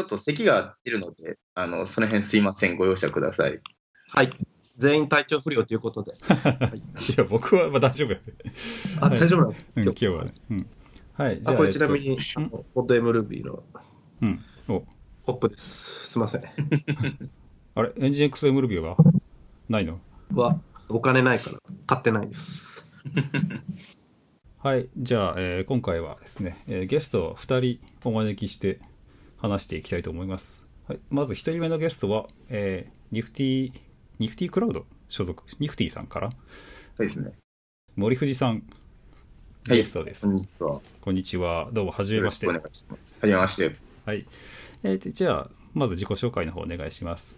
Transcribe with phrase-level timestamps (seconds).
[0.00, 2.76] ちょっと咳が出るので、あの、その辺すいません。
[2.76, 3.60] ご容赦ください。
[4.08, 4.32] はい。
[4.78, 6.12] 全員体調不良ということで。
[6.22, 6.82] はい、い
[7.18, 8.32] や、僕はまあ大丈夫やで。
[8.98, 10.34] あ、大丈夫なんですか、うん、今今日はね。
[10.50, 10.66] うん。
[11.12, 11.42] はい。
[11.42, 13.64] じゃあ、あ、これちなみえっに、あのポッド M ルビーのと
[14.22, 14.38] うん。
[14.68, 14.80] お、
[15.26, 16.08] ポップです。
[16.08, 16.44] すいません。
[17.74, 18.96] あれ、エンジン XM ルビューは？
[19.68, 20.00] ないの？
[20.32, 20.58] は、
[20.88, 22.86] お金ないから買ってないです。
[24.62, 24.88] はい。
[24.96, 28.80] じゃあ、えー今回はですね、えーゲストを2人お招きして
[29.40, 30.64] 話していきたいと思います。
[30.86, 31.00] はい。
[31.08, 33.72] まず1人目のゲストは、えーニフティ、
[34.20, 36.30] ニフティクラウド所属、ニフティさんから、
[36.96, 37.32] そうですね。
[37.96, 40.26] 森藤さん、はいゲストです。
[40.26, 40.80] こんにちは。
[41.00, 41.68] こんにちは。
[41.72, 42.46] どうも、はじめまして。
[42.46, 43.16] よろしくお願いします。
[43.20, 43.76] はじめまして。
[44.06, 44.26] はい。
[44.84, 47.36] えーとじゃあ、まず自己紹介の方お願いします。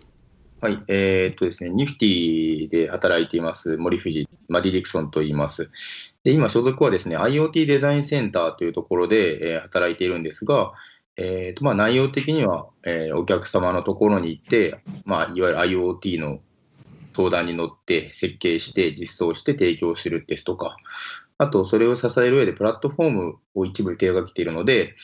[0.60, 5.70] はい、えーっとですね、ニフティで働いています森藤、マディ・ディクソンと言います。
[6.22, 10.72] で今、所属はですね、IoT デザインセンターというところで、えー働いているんですが、
[11.16, 16.40] えーとまあ、内容的には、えーお客様のところに行って、まあ、いわゆる IoT の
[17.14, 20.76] 相談に乗って設計して実装して提供するですとか、
[21.38, 24.94] あとそれを支える上でプラットフォームを一部手がけているので、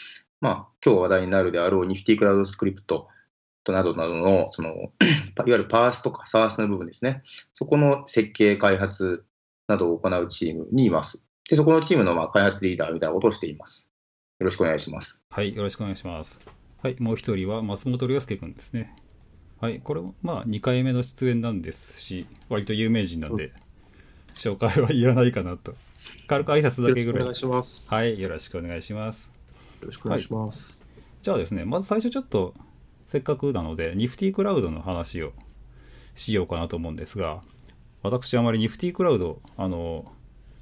[0.41, 3.09] まあ、今日話題になるであろうニフティクラウドスクリプト
[3.72, 7.22] などなどの、その、 いわゆるパースとかサースの部分ですね。
[7.53, 9.25] そこの設計、開発
[9.67, 11.25] などを行うチームにいます。
[11.48, 13.88] で、そこのチームのまあ開発リーダーみたいなことをしています。
[14.39, 15.20] よろしくお願いします。
[15.31, 16.41] はい、よろしくお願いします。
[16.81, 18.94] はい、もう一人は松本涼介くんですね。
[19.61, 23.53] はい、これもまあ2回目の出演なんですし、割と有名人なんで、
[24.34, 25.75] 紹介はいらないかなと。
[26.28, 27.64] 軽く挨拶だけぐらいよろしくお願い。
[27.64, 27.92] します。
[27.92, 29.28] はい、よろしくお願いします。
[29.81, 30.86] よろしくお願いします。
[31.20, 32.55] じゃあですね、まず最初ちょっと、
[33.06, 35.33] せっかくなので、ニフティクラウドの話を
[36.14, 37.42] しようかなと思うんですが、
[38.05, 40.05] 私あまりニフティクラウド、あの、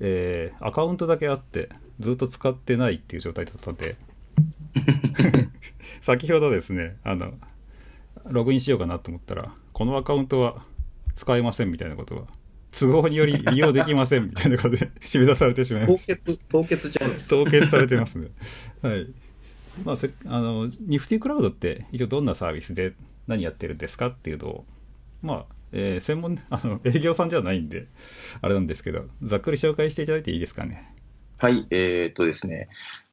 [0.01, 3.97] えーアカウントだけあって、ずっと使ってないっていう状態だったんで、
[6.03, 7.35] 先ほどですね、あの、
[8.25, 10.65] ログインしようかなと思ったら、このアカウントは
[11.15, 12.23] 使えませんみたいなことが、
[12.79, 16.17] 都合により利用できませんみたいなことで 締め出されてしまいました。
[16.17, 17.37] 凍結、凍結じゃないですか。
[17.37, 18.29] 凍結されてますね。
[18.83, 19.07] はい。
[19.85, 22.95] まあ、せあの、ニフティクラウドって一応どんなサービスで
[23.27, 24.67] 何やってるんですかっていうのを、
[25.23, 27.87] まあ、えー専門、 あの、営業さんじゃないんで、
[28.41, 30.93] あれなんですけど、ざっくり紹介していただいていいですかね。
[31.39, 32.69] はい、えーっとですね、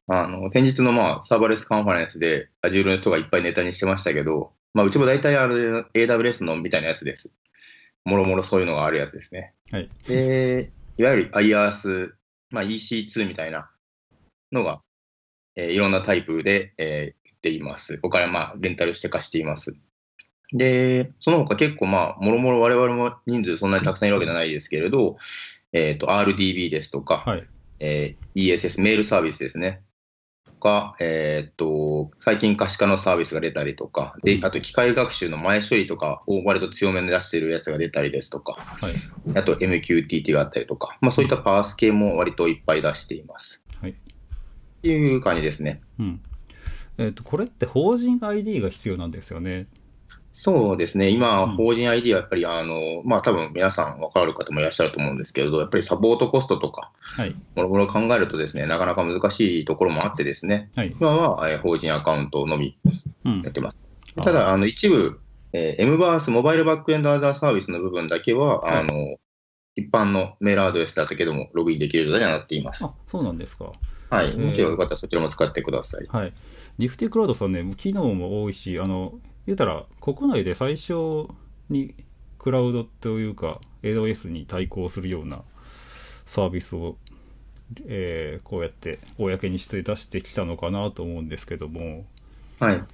[0.06, 5.54] あの、先日のまあ、サーバーレスカンファレンスで Azure の人がいっぱいネタにしてましたけど、まあ、うちも大体あれ
[5.94, 7.30] AWS のみたいなやつです。
[8.04, 9.54] もろもろそういうのがあるやつですね。
[9.70, 9.88] はい。
[10.06, 12.12] で、いわゆる IaaS、
[12.50, 13.70] まあ、EC2 みたいな
[14.52, 14.82] のが、
[15.56, 18.00] えーいろんなタイプで、えー、売っています。
[18.02, 19.74] お金はまあ、レンタルして貸しています。
[20.52, 25.16] で、その他結構まあ、もろもろ我々も人数そんなにたくさんいるわけじゃないですけれど、
[25.72, 27.46] えっ、と、RDB ですとか、はい。
[27.80, 29.82] えー ESS、メールサービスですね。
[30.44, 38.94] とか、えーっと、最近可視化のサービスが出たりとか、で、あと機械学習の前処理とかを割と強めに出しているやつが出たりですとか、はい。
[39.36, 43.62] あと MQTT があったりとか、まあそういったパース系も割といっぱい出しています。
[43.80, 43.92] はい。
[43.92, 43.94] っ
[44.82, 45.80] ていう感じですね。
[45.98, 46.20] うん。
[46.98, 49.66] えっ、と、これって法人 ID が必要なんですよね。
[50.36, 51.10] そうですね。
[51.10, 57.36] 今、うん法人 ID はやっぱり、あの、まあ多分皆さん分かる方もいらっしゃると思うんですけれど、やっぱりサポートコストとか、はい。
[57.54, 60.92] もろもろ考えるとですね、なかなか難しいところもあってですね、はい。
[61.00, 62.76] 今はえー法人アカウントのみ
[63.24, 63.52] うんやっ。
[63.52, 63.78] てます。
[64.16, 65.20] あただ、あの一部、
[65.52, 69.16] えー MBAS、モバイルバックエンドアザーサービスの部分だけは、はいあの
[69.76, 72.84] 一般のメールアドレスだったけども、ログインできる状態にはなっています。
[72.84, 73.72] あ、そうなんですか。
[74.08, 74.26] はい。
[74.26, 76.06] ーもちろんよかったらそちらも使ってください。
[76.08, 76.32] はい。
[76.78, 79.14] ニフティクラウドさんね、機能も多いし、あの、
[79.46, 81.28] 言うたら、国内で最初
[81.68, 81.94] に
[82.38, 85.42] クラウドというか、AWS に対抗するような
[86.26, 86.96] サービスを、
[87.86, 92.04] えーこうやって公にして出してきたのかなと思うんですけども、
[92.60, 92.84] はい。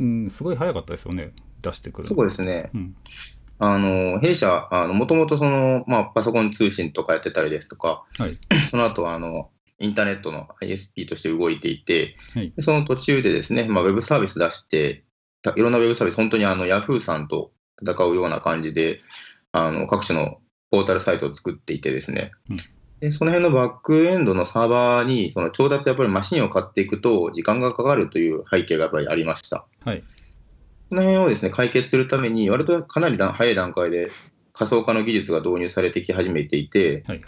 [0.00, 1.32] うん、すごい早かったですよね、
[1.62, 2.70] 出してくるのそうですね。
[2.74, 2.96] うん。
[3.60, 8.38] あの、弊社、もともとその、まあ、パソコン通信とかやってたりですとか、はい。
[8.70, 12.52] その後、あの、インターネットの ISP として動いていて、はい。
[12.54, 15.07] でその途中でですね、まあ、ウェブサービス出して、た
[15.56, 17.52] いろんなウェブサービス、本当にあの、Yahoo さんと
[17.82, 19.00] 戦うような感じで、
[19.52, 20.38] あの、各種の
[20.70, 22.58] ポータルサイトを作っていてですね、うん
[23.00, 29.66] でその辺のバックエンドのサーバーに、その調達やっぱりマシンを買っていくと、時間がかかるという背景がやっぱりありました。
[29.84, 30.02] はい。
[30.88, 34.08] その辺をですね、解決するために、割とかなりだ早い段階で
[34.52, 37.20] 仮想化の技術が導入されてき始めていて、はい。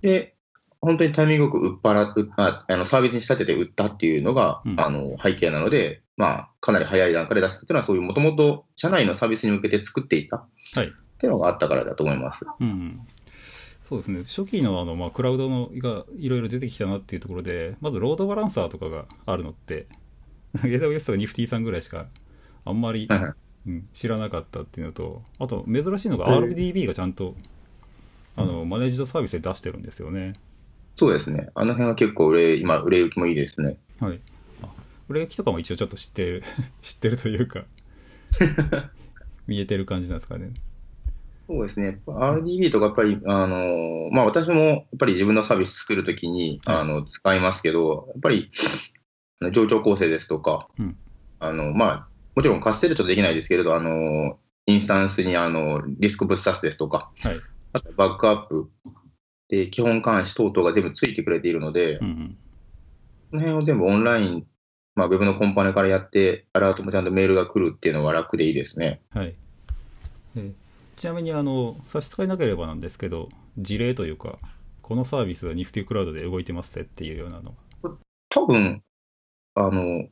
[0.00, 0.34] で、
[0.80, 10.92] 本当にタイミングよく売っ払っああのサービスに仕立てて売ったっていうのが、うんあの背景なので、まあ、かなり早い段階で出すっていうのは、そういうもともと社内のサービスに向けて作っていたっはい。
[11.18, 12.44] ていうのがあったからだと思います。
[12.60, 13.00] うん。
[13.86, 14.22] そうですね。
[14.24, 19.86] 初期のあの、まあ、クラウドのがいろいろ出てきたなっていうところで、まずロードバランサーとかがあるのって、
[20.56, 22.06] AWS とかニフティさんぐらいしか
[22.64, 23.32] あんまり、はいはい
[23.66, 27.34] うん、知らなかったっていうのとあと珍しいのがはい RDB がちゃんと、
[28.36, 30.32] あのマネージドサービスで出してるんですよね
[30.96, 31.48] そうですね。
[31.54, 33.78] あの辺は結構売れ、今、売れ行きもいいですね。
[34.00, 34.20] はい
[34.62, 34.68] あ
[35.08, 36.42] 売れ行きとかも一応ちょっと知ってる
[36.82, 37.64] 知ってるというか
[39.46, 40.50] 見えてる感じなんですかね
[41.50, 41.98] そうですね。
[42.06, 48.50] RDB とかやっぱり、あの、まあ私もやっぱり自分のサービス作るときに、はいあの、使いますけど、やっぱり、
[49.52, 50.96] 上長構成ですとか、うん
[51.40, 57.40] あの、まあ、もちろんカステルトできないですけれど、あの、インスタンスにあの、ディスクぶっ刺すですとか、はい
[57.72, 58.68] あとバックアップ、
[59.50, 62.36] で、基本監視等々が全部ついてくれているので、うんうん。
[63.30, 64.46] この辺を全部オンライン、
[64.94, 69.02] まあ、ウェブのコンパネからやって、アラートもちゃんとメールが来るっていうのは楽でいいですね。
[69.10, 69.34] はい、
[70.36, 70.52] えー
[70.96, 74.36] ちなみにあの差し支えなければなんですけど事例というか
[74.82, 77.54] このサービスはニフティクラウドで動いてますぜっていうようなの
[78.30, 78.82] 多分、
[79.54, 80.08] あの、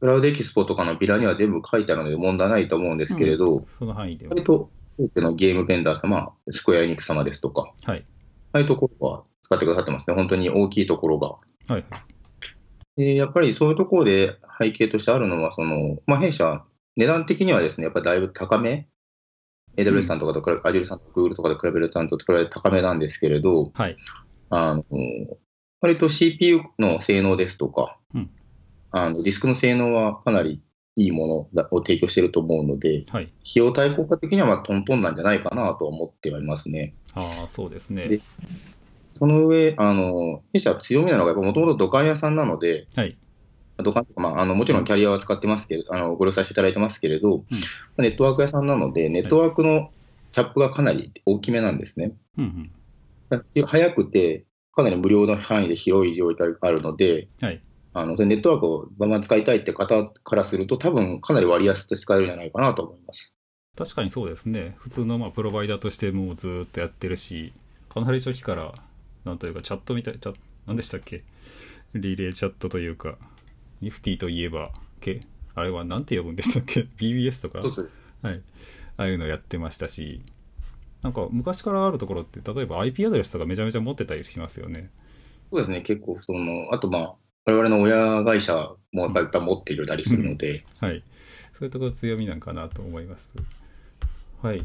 [0.00, 4.30] クラウドエキスポとかのビラには全部書いてあるので問題ないと思うんですけれど、その範囲では。
[4.30, 8.04] 割と多くのゲームベンダー様、スクエアエニックス様ですとか、はい
[8.52, 10.14] ああいうところは使ってくださってますね。
[10.14, 11.28] 本当に大きいところが。
[11.28, 11.38] は
[11.70, 11.84] いはい
[12.98, 16.64] でやっぱりそういうところで背景としてあるのは、その、まあ、弊社、
[16.96, 18.88] 値段的にはですね、やっぱりだいぶ高め、
[19.76, 23.96] AWS さんとかと比べ、Azure さんとか Google とかと比べると、比べると高めなんですけれど、はい
[24.50, 24.84] あの、
[25.80, 28.30] 割と CPU の性能ですとか、うん
[28.90, 30.62] あのディスクの性能はかなり
[30.96, 36.94] いいものを提供していると思うので、はい費用対効果的にはまあトントンなんじゃないかなとは思ってはいますね。
[37.18, 38.08] ああそうですね。
[38.08, 38.20] で
[39.12, 43.18] その上、あの弊社強みなのが、もともと土管屋さんなので、はい。
[43.78, 47.44] 土管とか、まあ、あのもちろんキャリアは使ってますけれど、あのご了承していただいてますけれど、
[47.96, 49.90] ネットワーク屋さんなので、ネットワークの
[50.32, 52.12] キャップがかなり大きめなんですね。
[52.36, 52.70] うん
[53.30, 53.66] うん。
[53.66, 57.60] 早くて、かなり無料の範囲で広い状態があるので、はい。
[57.94, 63.34] あのでネットワークをバンバン使いたいって方からすると、多分かなり割安と使えるんじゃないかなと思います。
[63.78, 64.74] 確かにそうですね。
[64.78, 67.52] 普通のまあプロバイダーとしてもうずーっとやってるし
[67.88, 68.74] かなり初期から
[69.24, 70.34] なんというかチャットみたいチャ
[70.66, 71.22] 何でしたっけ？
[71.94, 73.14] リレーチャットというか
[73.80, 75.20] ニフティといえばけ？
[75.54, 76.88] あれはなんて呼ぶんでしたっけ？
[76.98, 77.60] BBS とか？
[78.22, 78.42] はい、
[78.96, 80.22] ああいうのやってましたし、
[81.02, 84.90] なんか昔からあるところって、例えば IP アドレスとかめちゃめちゃ持ってたりしますよね。
[85.52, 87.14] そうですね、結構その、あとまあ、
[87.44, 91.02] 我々の親会社もやっぱり持っていたりするので、はい。
[91.52, 93.32] そういうところ強みなんかなと思います。
[94.42, 94.64] はい。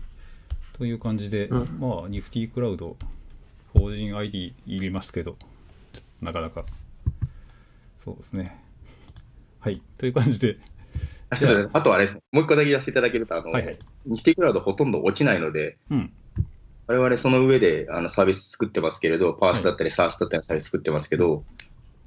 [0.73, 2.95] という感じで、うんまあ、ニフティクラウド、
[3.73, 5.35] 法人 ID いりますけど、
[6.21, 6.65] なかなか、
[8.03, 8.59] そうですね。
[9.59, 9.81] はい。
[9.97, 10.57] という感じで、
[11.29, 11.37] あ
[11.73, 13.79] あとはあれですね、もう一個だけ言わせていただけると、あの、はいはい。
[14.05, 16.13] ニフティクラウドほとんど落ちないので、うん。
[16.85, 21.43] 我々その上であのサービス作ってますけれど、パースだったり、サースだったりのサービス作ってますけど、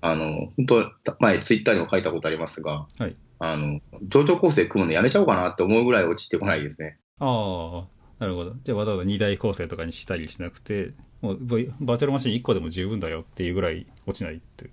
[0.01, 0.67] あの、本
[1.03, 3.17] 当、前、ツイッターにも書いたことありますが、はい。
[3.39, 6.99] あの、上長構成組むのやめちゃおうかなって思うぐらい落ちてこないですね。
[7.19, 7.87] ああ、
[8.19, 8.55] なるほど。
[8.63, 14.71] じゃあわざわざ2台構成とかにしたりしなくて、もうバーチャルマシン1個でも十分だよっていうぐらい落ちないって。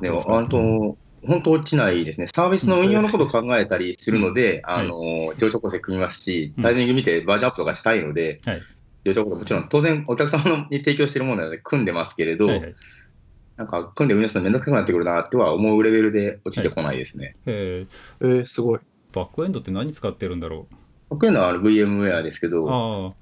[0.00, 0.96] でも、あと、
[1.26, 2.28] 本当落ちないですね。
[2.28, 8.62] サービスの運用のことを考えたりするので、はいあの、上長構成組みますしうん、タイミング見てバージョンアップとかしたいので、はい。
[9.04, 12.74] 上長構成もちろん当然お客様のに提供しているものなので組んでますけれど、はいはい。
[13.56, 17.34] なんか組んで運用するのめんどくさくなってくるなっては思うレベルで落ちてこないですね。
[17.46, 17.86] え
[18.20, 18.78] えー、すごい。
[18.78, 18.82] ー、
[19.12, 20.68] バックエンドって何使ってるんだろ
[21.08, 22.50] 僕のはあの VMware ですけう。
[22.50, 23.14] ど、あ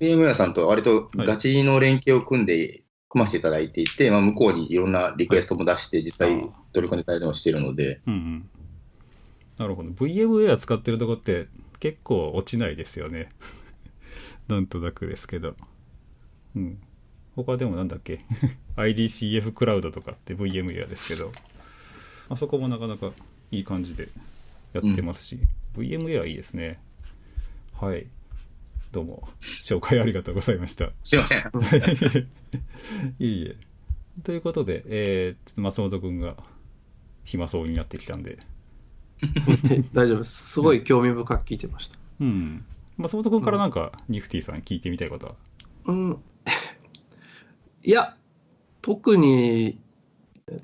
[0.00, 8.48] VMware さんと割とガチの連携を組んで、組ませていただいていて、まあ、向こうにいろんなリクエストも出して、実際あ取り組んでいただいてもしているので、あ、うんうん。
[9.56, 9.90] なるほど。
[9.90, 11.46] VMware 使ってるとこって
[11.78, 13.28] 結構落ちないですよね。
[14.48, 15.54] なんとなくですけど。
[16.56, 16.78] うん。
[17.36, 18.20] 他でもなんだっけ
[18.76, 21.32] ?IDCF クラウドとかって VMware ですけど、
[22.28, 23.12] あそこもなかなか
[23.50, 24.08] いい感じで
[24.72, 25.38] やってますし、
[25.76, 26.80] VMware いいですね。
[27.80, 28.06] はい。
[28.92, 29.28] どうも、
[29.60, 30.90] 紹介ありがとうございました。
[31.02, 31.40] すいません。
[33.18, 33.56] いえいえ。
[34.22, 36.36] ということで、えー、ちょっと松本くんが
[37.24, 38.38] 暇そうになってきたんで、
[39.92, 40.52] 大丈夫です。
[40.52, 41.98] すごい興味深く聞いてました。
[42.20, 42.64] うん。
[42.96, 45.34] 松本くんからなんか、ニフティさん聞いてみたいことは？
[45.86, 46.22] うん。
[47.82, 48.16] いや、
[48.82, 49.80] 特に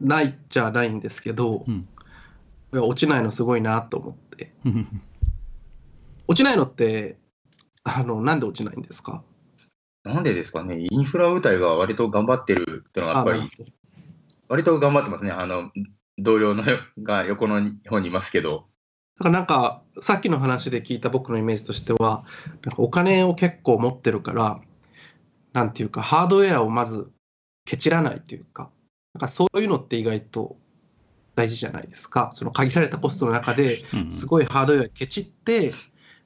[0.01, 1.89] ないじゃないんですけど、うん。
[2.73, 4.53] いや落ちないのすごいなと思って。
[6.31, 7.17] 落ちないのって、
[7.83, 9.25] あの、なんで落ちないんですか？
[10.05, 13.51] なんでですかね、インフラ部隊が割と頑張ってるっていうのは、やっぱり
[14.49, 15.33] 割と頑張ってますね。
[15.33, 15.73] あの、
[16.19, 16.63] 同僚の
[17.03, 18.67] が横の方にいますけど、
[19.19, 22.25] だからなんか、さっきの話で聞いた僕のイメージとしては、
[22.65, 24.61] なんかお金を結構持ってるから、
[25.53, 27.11] なんていうか、ハードウェアをまず
[27.67, 28.71] ケチらないというか、
[29.15, 30.57] なんかそういうのって意外と
[31.35, 32.31] 大事じゃないですか。
[32.35, 35.73] その限られたコストの中でうんすごいハードウェアケチって、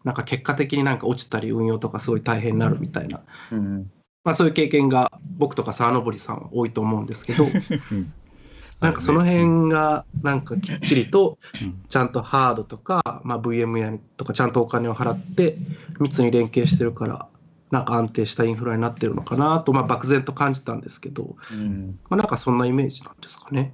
[0.04, 3.90] なんか結果的になんか落ちたり運用とかすごい大変になるみたいな、うん。
[4.22, 8.12] まあそういう経験が僕とか沢登さんは多いと思うんですけど、うん。
[8.80, 11.80] なんかその辺がなんかきっちりとうん。
[11.88, 15.56] ちゃんとハードとか、まあ、VMware とかちゃんとお金を払って
[16.00, 17.28] 密に連携してるから
[17.70, 21.98] なんか安定したインフラになってるのかなと、まあ、漠然と感じたんですけど、うん。
[22.08, 23.72] まあ、なんかそんなイメージなんですかね。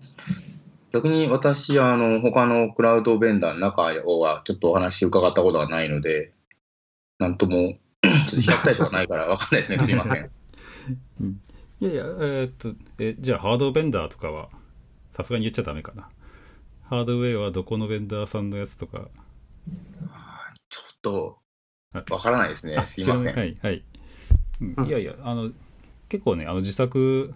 [0.93, 6.33] 逆に私はあの他のクラウドベンダーの中はちょっとお話伺ったことがないので、
[7.19, 10.31] なんとも、ちょっと比較対象がないから分かんないですね、 すみません。
[11.81, 14.49] いやいや、えーっと、え、じゃあハードベンダーとかは、
[15.13, 16.09] さすがに言っちゃダメかな。
[16.85, 19.09] ハードウェアはどこのベンダーさんのやつとか。
[20.71, 21.39] ちょっと
[21.93, 23.35] あ分からないですねあ、すいません。
[23.35, 23.85] はい、はい。
[24.61, 25.51] うんうんいやいや、あの、
[26.09, 27.33] 結構ね、あの自作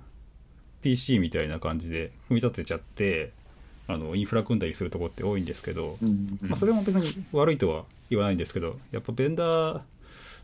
[0.82, 3.32] PC みたいな感じで組み立てちゃって、
[3.86, 9.84] あの、インフラ組んだりするとこって多いんですけど、うんまあ、それも別に悪いとは言わないんですけど、やっぱベンダー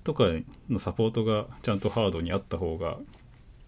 [0.04, 0.24] とか
[0.68, 2.98] のサポートがちゃんとハードにあった方が、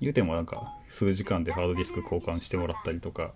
[0.01, 3.33] 言うてもなんか数時間でハードディスク交換してもらったりとか、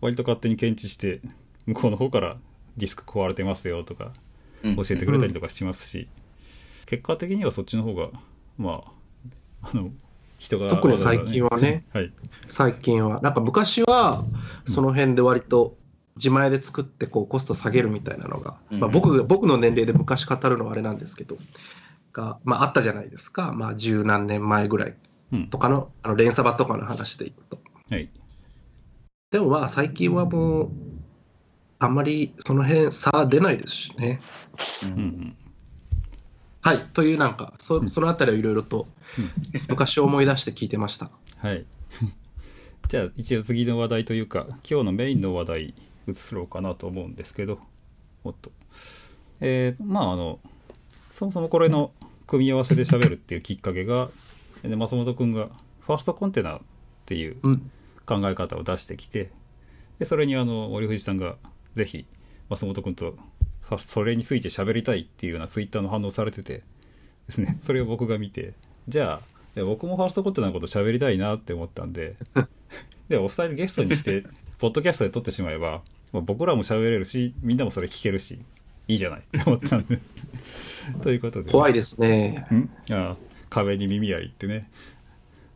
[0.00, 1.20] 割と勝手に検知して、
[1.66, 2.36] 向こうの方から
[2.76, 4.12] ディスク壊れてますよとか
[4.62, 4.76] うん。
[4.76, 6.08] 教えてくれたりとかしますし、
[6.86, 8.08] 結果的にはそっちの方が、
[8.58, 8.82] ま
[9.62, 9.90] あ、あの、
[10.38, 12.12] 人が、特に最近はね、はい。
[12.48, 13.20] 最近は。
[13.20, 14.24] なんか昔は
[14.66, 15.76] その辺で割と
[16.16, 21.36] 自前で作ってこうコスト下げるみたいなのが、うんまあ、僕が僕の年齢で昔語るのはあれなんですけど、
[22.12, 24.94] がまあ、あったじゃないですか、まあ、十何年前ぐらい
[25.32, 27.58] うんとかのあの連鎖場とかの話でいくと。
[27.90, 28.10] はい。
[29.30, 30.70] でもまあ最近はもう、
[31.80, 34.20] あんまりその辺差出ないですしね。
[34.84, 35.36] うんうんうん。
[36.64, 39.30] はい、というなんか、うんそそのあたりをいろいろとうん
[39.68, 41.10] 昔を思い出して聞いてました。
[41.36, 41.66] はい。
[42.88, 45.74] じゃあ、一応次の話題というか、今日のメインの話題
[46.08, 47.58] 移ろうかなと思うんですけど、
[48.22, 48.50] もっと。
[49.42, 50.40] えーまあ、あの、
[51.12, 51.92] そもそもこれの
[52.26, 54.08] 組み合わせで喋るっていうきっかけが、
[54.62, 56.60] で松本くんがファーストコンテナっ
[57.04, 57.70] ていううん、
[58.06, 59.30] 考え方を出してきて、
[59.98, 61.36] で、それにあの、森藤さんが
[61.74, 62.06] ぜひ
[62.48, 63.18] 松本くんと
[63.78, 66.62] それについて喋りたいっていうようなツイッターの反応されてて
[67.26, 68.52] ですね、それを僕が見て、
[68.88, 69.20] じゃ
[69.56, 72.16] あ、僕もファーストコンテナのこと喋りたいなって思ったんで、
[73.08, 74.24] で、お二人ゲストにして、
[74.58, 78.38] ポッドキャストで撮ってしまえば、まあ僕らも喋れるし、みんなもそれ聞けるし、
[78.88, 80.00] いいじゃないって思ったんで。
[81.02, 82.46] ということで、怖いですね。
[82.52, 82.68] ん？
[82.92, 83.16] ああ
[83.48, 84.68] 壁に耳ありってね。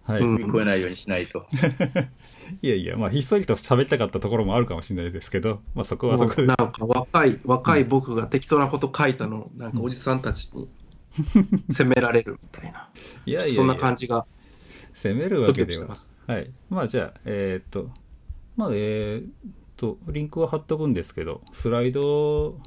[0.05, 0.23] はい。
[0.23, 1.47] うん聞こえないようにしないと。
[2.63, 6.47] いやいや、まあ、ひっそりと喋りたかったところもあるかもしれないですけど、まあ、そこはそこで。
[6.47, 10.69] なんか若い、若い僕が適当なこと書いたのを、なんかおじさんたちに
[11.71, 12.89] 責められるみたいな、
[13.27, 14.27] いやいやそんな感じが
[14.95, 15.87] 責めるわけでは。
[16.27, 16.51] はい。
[16.71, 17.91] まあ、じゃあ、えーっと、
[18.57, 19.29] まあ、えーっ
[19.77, 22.59] と、リンクは貼っとくんですけど、スライド、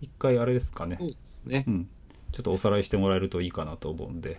[0.00, 1.06] 一回あれですかねそ。
[1.06, 1.70] うですねう。
[1.70, 1.88] ん。
[2.32, 4.38] ちょっとおさらいしてもらえるといいかなと思うんで。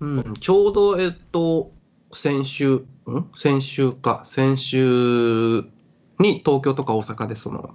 [0.00, 1.70] うん、ちょうど、えっと、
[2.12, 2.86] 先週、ん？
[3.34, 5.62] 先週か、先週
[6.18, 7.74] に東京とか大阪で、その、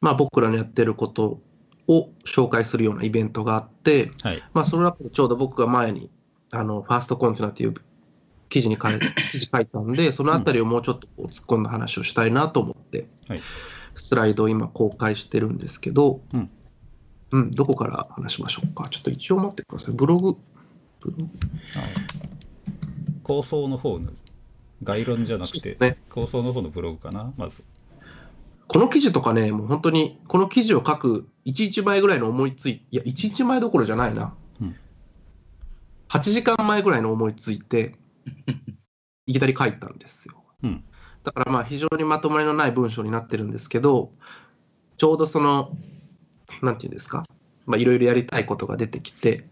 [0.00, 1.40] まあ僕らのやってること
[1.88, 4.42] を紹介するようなイベントがあって、はい。
[4.54, 6.10] まあその中でちょうど僕が前に、
[6.52, 7.74] あの、ファーストコンテナっていう
[8.48, 8.98] 記事に書い
[9.30, 13.40] 記事書いたんで、そのあたりをもうちょっと突っ込んだ話をしたいなと思って、はい。
[13.94, 16.50] スライドを今公開してるんですけど、うん。
[17.32, 18.88] うん、どこから話しましょうか。
[18.88, 19.94] ちょっと一応待ってください。
[19.94, 20.36] ブログ、
[21.00, 21.24] ブログ。
[21.74, 22.35] あ
[23.26, 24.12] 構想の方の、
[24.84, 25.98] 概論じゃなくて、ね。
[26.10, 27.64] 構想の方のブログかな、まず。
[28.68, 34.32] この記事とかね、もう本当に、この記事を書く1日前ぐらいの思いついいや、1日前どころじゃないな。
[34.60, 34.76] うん
[36.08, 37.96] 8時間前ぐらいの思いついて、
[39.26, 40.44] いきなり書いたんですよ。
[40.62, 40.84] うん。
[41.24, 44.12] だからまあ非常にまとまりのない文章になってるんですけど、
[44.98, 45.76] ちょうどその、
[46.62, 47.24] なんていうんですか、
[47.66, 49.48] まあいろいろやりたいことが出てきて、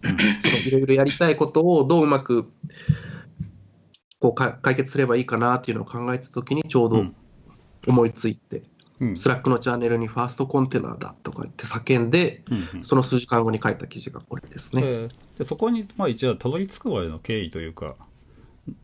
[0.65, 2.53] いろいろやりたいことをどううまく
[4.25, 7.15] こうか解決すればいいかなっていうのを考えてたときにちょうどうん
[7.87, 8.63] 思いついて、
[8.99, 9.17] うん。
[9.19, 14.83] Slack のチャンネルに FastContainer だとか言って叫んで、うんうんその数時間後に書いた記事がこれですね。
[14.83, 17.97] えーでそこに、まあ、一応たどり着くまでの経緯というか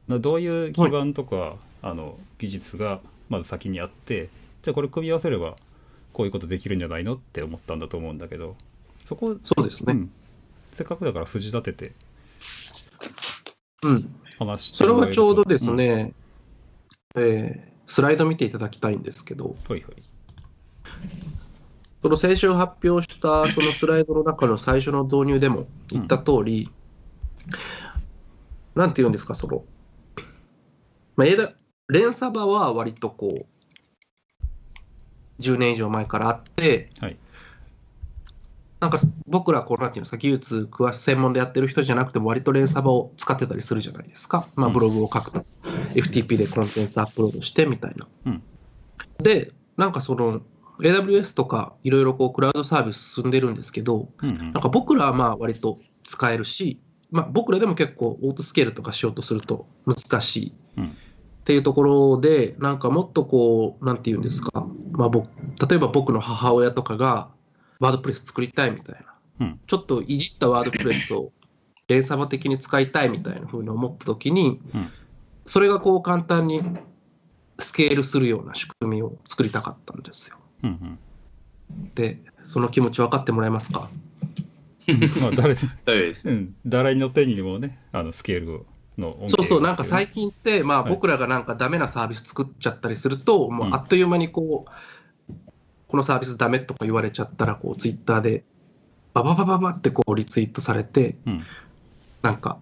[0.09, 4.29] などういう基盤とか、あの技術がまず先にあって
[4.63, 5.55] じゃあこれ組み合わせれば
[6.13, 8.57] こういうことできるんじゃないのって思ったんだと思うんだけど
[9.07, 9.95] そこ、そうですね。
[9.95, 10.11] うん、
[10.73, 11.93] せっかくだから筋立てて
[13.83, 14.20] うん。
[14.41, 16.13] 話してそれはちょうどです、ね、
[17.15, 19.97] えースライド見ていただきたいんですけど、うんほいほい。
[22.03, 26.71] その先週発表したそのスライドの中の最初の導入でも言った通り、
[28.77, 29.65] なんて言うんですか、その、
[31.17, 31.53] まあ、枝
[31.89, 33.47] 連鎖場は割とこう、
[35.43, 37.17] 10年以上前からあって、はい。
[38.81, 44.49] なんか僕らこう、なんていうんですか、技術詳し専門でやってる人じゃなくても、割とレンサバを使ってたりするじゃないですか。
[44.57, 44.73] まあ、うん。
[44.73, 45.45] ブログを書くと、
[45.95, 48.09] FTP でコンテンツアップロードしてみたいな。
[48.27, 48.43] うん。
[49.19, 50.41] で、なんかその、
[50.81, 54.39] AWS とかいろいろこうクラウドサービス進んでるんですけど、うんうん。
[54.39, 60.53] なんか僕らはまあ割と使えるし、まあ、僕らでも結構オートスケールとかしようとすると難しい。
[60.79, 60.85] うん。
[60.87, 65.29] っていうところで、なんかもっとこう、なんていうんですか、まあ、僕
[65.69, 67.31] 例えば僕の母親とかが
[67.81, 68.95] ワードプレス作りたいみたい
[69.41, 69.61] な、うん。
[69.67, 71.33] ちょっといじったワードプレスを
[71.89, 74.91] 連鎖場的に使いたいみたいなふうに思ったときに、うん。
[75.47, 76.63] それがこう簡単に
[77.59, 80.37] スケールするような仕組みを作りたかったんですよ。
[80.63, 80.99] うんうん。
[81.95, 83.89] で、その気持ち分かってもらえますか？
[85.21, 85.55] まあ 誰
[86.67, 88.67] 誰の手にもね、あのスケール
[88.99, 90.91] の恩恵そうそう、がなんか最近って、まあ、はい。
[90.91, 93.75] 僕らがなんかダメなサービス作っちゃったりすると、もううん。
[93.75, 94.71] あっという間にこう、
[95.91, 98.45] このサービスダメとか言われちゃったら、こう、ツイッターで、
[99.13, 101.43] バババババってこうリツイートされて、うん、
[102.23, 102.61] なんか、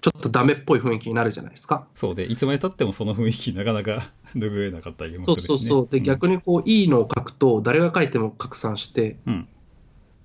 [0.00, 1.86] ちょっとダメっぽい雰囲気になるじゃないですか。
[1.94, 5.68] そうで、いつまでたってもその雰囲気なかなか 拭えなかったりもそうするし、ね。
[5.68, 5.88] そうそう。
[5.90, 9.48] で、ん逆にこう、いいのを書くと、誰が書いても拡散して、うん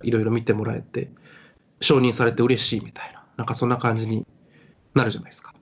[0.03, 1.11] いろいろ見てもらえて、
[1.81, 4.27] 承認されて嬉しいみたいな、なんかそんな感じに
[4.93, 5.55] なるじゃないですか。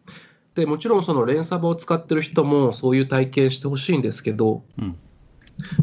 [0.55, 4.97] でもちろんその連鎖場を使ってる人もそういう体験してほしいんですけど、うん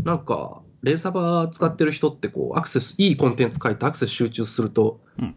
[0.05, 5.35] なんか連鎖場使ってる人ってこうアクセス、いいコンテンツ書いてアクセス集中すると、うん。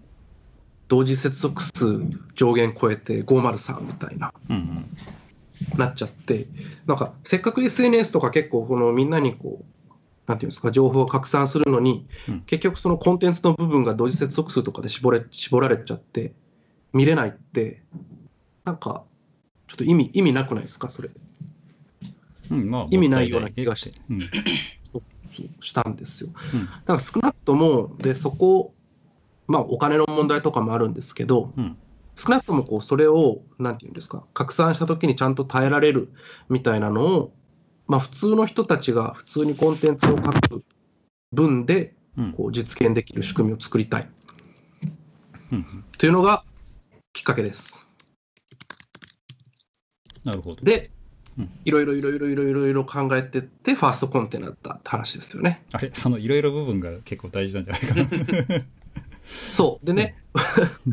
[0.87, 1.99] 同時接続数
[2.35, 5.79] 上限超えて503みたいな、うんうん。
[5.79, 6.47] なっちゃって、
[6.85, 9.91] なんかせっかく SNS とか結構このみんなにこう、
[10.27, 12.41] なんていうんですか、情報を拡散するのに、うん。
[12.41, 16.33] 結局そのコンテンツの部分が同時接続数とかで絞れ絞られちゃって、
[16.91, 17.83] 見れないって、
[18.63, 19.03] なんか
[19.67, 21.09] ちょっと意味意味なくないですか、それ。
[22.51, 23.99] うんまあ、意味ないような気がして。
[24.09, 24.29] うん
[25.59, 26.29] したんですよ。
[26.53, 28.73] うんだから少なくとも、でそこ、
[29.47, 31.77] まあ、お金の問題とかもあるんですけど、うん
[32.17, 36.13] 少なくともこうそれを、なんていうんですか、拡散したときにちゃんと耐えられる
[36.47, 37.33] みたいなのを、
[37.87, 40.63] まあ、普通の人たちが普通にコンテンツを書く
[41.31, 44.09] 分でうんこう実現できる仕組みを作りたい
[45.51, 46.43] うんというのが
[47.13, 47.85] きっかけです。
[50.23, 50.63] なるほど。
[50.63, 50.94] でうん、
[51.65, 55.63] いろいろいろいろいろいろいろ考えてって、ファーストコンテナだったって話ですよね。
[55.71, 58.63] あれそのいろいろ部分が結構大事なんじゃないかな。
[59.51, 59.85] そう。
[59.85, 60.17] でね、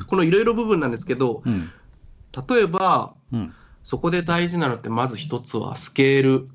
[0.07, 1.71] このいろいろ部分なんですけど、うん
[2.49, 6.49] 例えば、うんそこで大事なのって、まず一つはスケール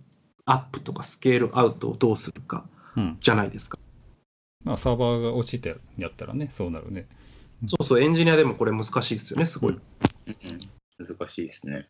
[0.46, 3.78] アップとかスケールアウトをどうするかうんじゃないですか。
[4.64, 7.06] まあ、サーバーが落ちてやったらね、そうなるね。
[7.66, 9.80] そうそう、エンジニアでもこれ難しいですよね、すごい。
[11.00, 11.88] うんうん難しいですね。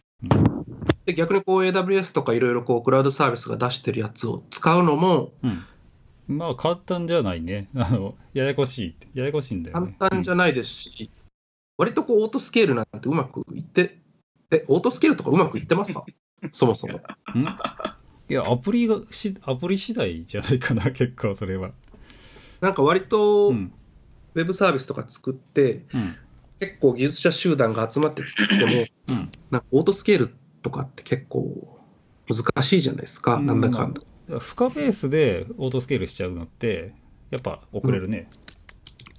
[1.06, 5.66] で逆にこう AWS とかいろいろこうクラウドサービスが出してるやつを使うのもうん。
[6.28, 7.70] まあ、簡単じゃないね。
[7.76, 9.08] あの、ややこしいって。
[9.14, 9.96] ややこしいんだよ簡ね。
[9.98, 11.10] 単じゃないですし、
[11.78, 13.98] 割とこうオートスケールなんてうまくいって、
[14.52, 16.04] え、オートスケールとかうまくいってますか？
[16.52, 17.00] そもそも。
[17.34, 17.44] うん？
[18.30, 21.72] いや、アプリがし、アプリ次第じゃないかな、 結構それは。
[22.60, 23.72] なんか割とウうん。
[24.36, 26.16] ェブサービスとか作って、うん。
[26.60, 28.76] 結構技術者集団が集まって作っても、う
[29.14, 29.32] ん。
[29.52, 31.80] なんかオートスケールとかって結構
[32.28, 34.02] 難しいじゃないですか、うんなんだかんだ。
[34.40, 36.94] 負荷ベースでオートスケールしちゃうのって、
[37.30, 38.30] やっぱ遅れるね。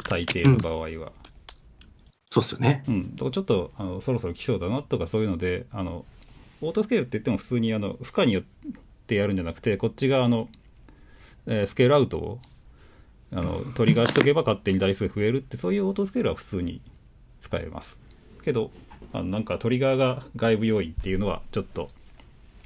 [0.09, 1.13] 大抵の場合は。
[2.31, 2.85] そうっすよね。
[2.89, 3.17] うん。
[3.17, 6.05] ちょっと、あの、そろそろ来そうだなとかそういうので、あの、
[6.61, 8.45] オートスケールって言っても普通に、あの、負荷によっ
[9.07, 10.49] てやるんじゃなくて、こっちが、あの、
[11.47, 12.41] えースケールアウトを、
[13.33, 16.83] あの、トリガーしとけば勝手に台数増えるって、そういうオートスケールは普通に
[17.41, 18.01] 使えます。
[18.43, 18.71] けど、
[19.13, 21.89] あのなんかトリガーが外部要因っていうのは、ちょっと、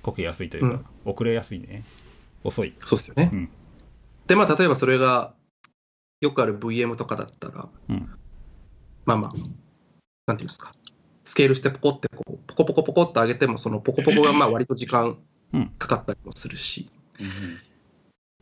[0.03, 1.85] こけやすいというか、遅れやすいね。
[2.45, 2.75] 遅い。
[2.85, 3.31] そうっすよね。
[3.33, 3.49] うん
[4.27, 5.35] で、まあ、例えばそれが、
[6.21, 8.09] よくある VM とかだったら、うん。
[9.05, 9.31] まあまあ、
[10.27, 10.73] なんていうんですか、
[11.25, 15.19] スケールしてポコってこう、ポコポコポコって上げても、そのポコポコがまあ 割と時間
[15.53, 16.89] うんかかったりもするし、
[17.21, 17.27] うん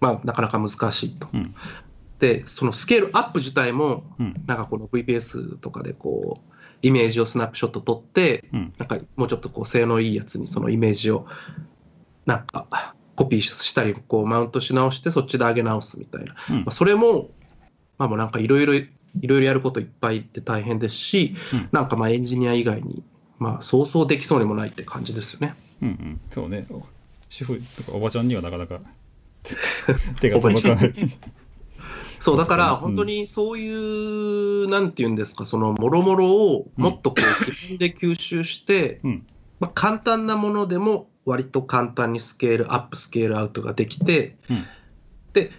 [0.00, 1.28] まあ、なかなか難しいと。
[2.46, 4.34] そのスケールアップ自体も、うん。
[4.46, 8.74] なんかこの VPS とかでこう、イメージをスナップショット撮って、うん。
[8.78, 11.26] なんかもうちょっとこう性能いいやつにそのイメージを
[12.26, 17.30] なんかコピーしたりこうマウントし直してそっちで上げ直すみたいな、うんまあ、それも
[17.98, 18.88] まあもうなんかいろいろい
[19.22, 23.02] ろいろやることいっぱいって大変ですし、うんなんかまあエンジニア以外に
[23.38, 25.54] まあそうそうできそうにもないって感じですよね。
[25.82, 26.66] うんうん、そうね。
[27.28, 28.80] 主婦とかおばちゃんにはなかなか
[30.20, 30.94] 手が届かない。
[32.20, 32.76] そうだからうん。
[32.76, 39.26] 本当にそういう、なんていうんですかそのもろもろをもっとこう自分で吸収して、うん。
[39.58, 44.66] まあ、簡単なものでも割と簡単にスケールアップスケールアウトができて、うん。
[45.32, 45.50] で、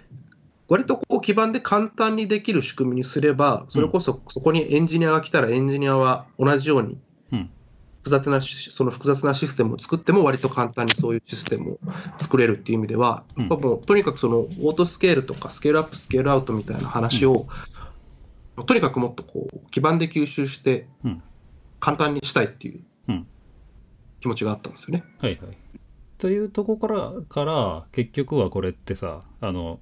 [0.67, 7.01] 割とこう基盤で簡単にできる仕組みにすれば、それこそそこにエンジニアが来たら、エンジニアは同じようにうん
[8.01, 11.79] 複雑なし、その複雑なシステムを作っても、割と簡単にそういうシステムを
[12.19, 17.47] 作れるっていう意味では、うんもうとにかくそのオートスケールとかスケールアップ、スケールアウトみたいな話を、
[18.65, 21.23] とにかくもっとこう基盤で吸収してうん、
[21.79, 23.27] 簡単にしたいっていううん
[24.19, 25.03] 気持ちがあったんですよね。
[25.19, 25.57] はいはい。
[26.17, 29.79] というとこから、から、結局はこれってさ、あの、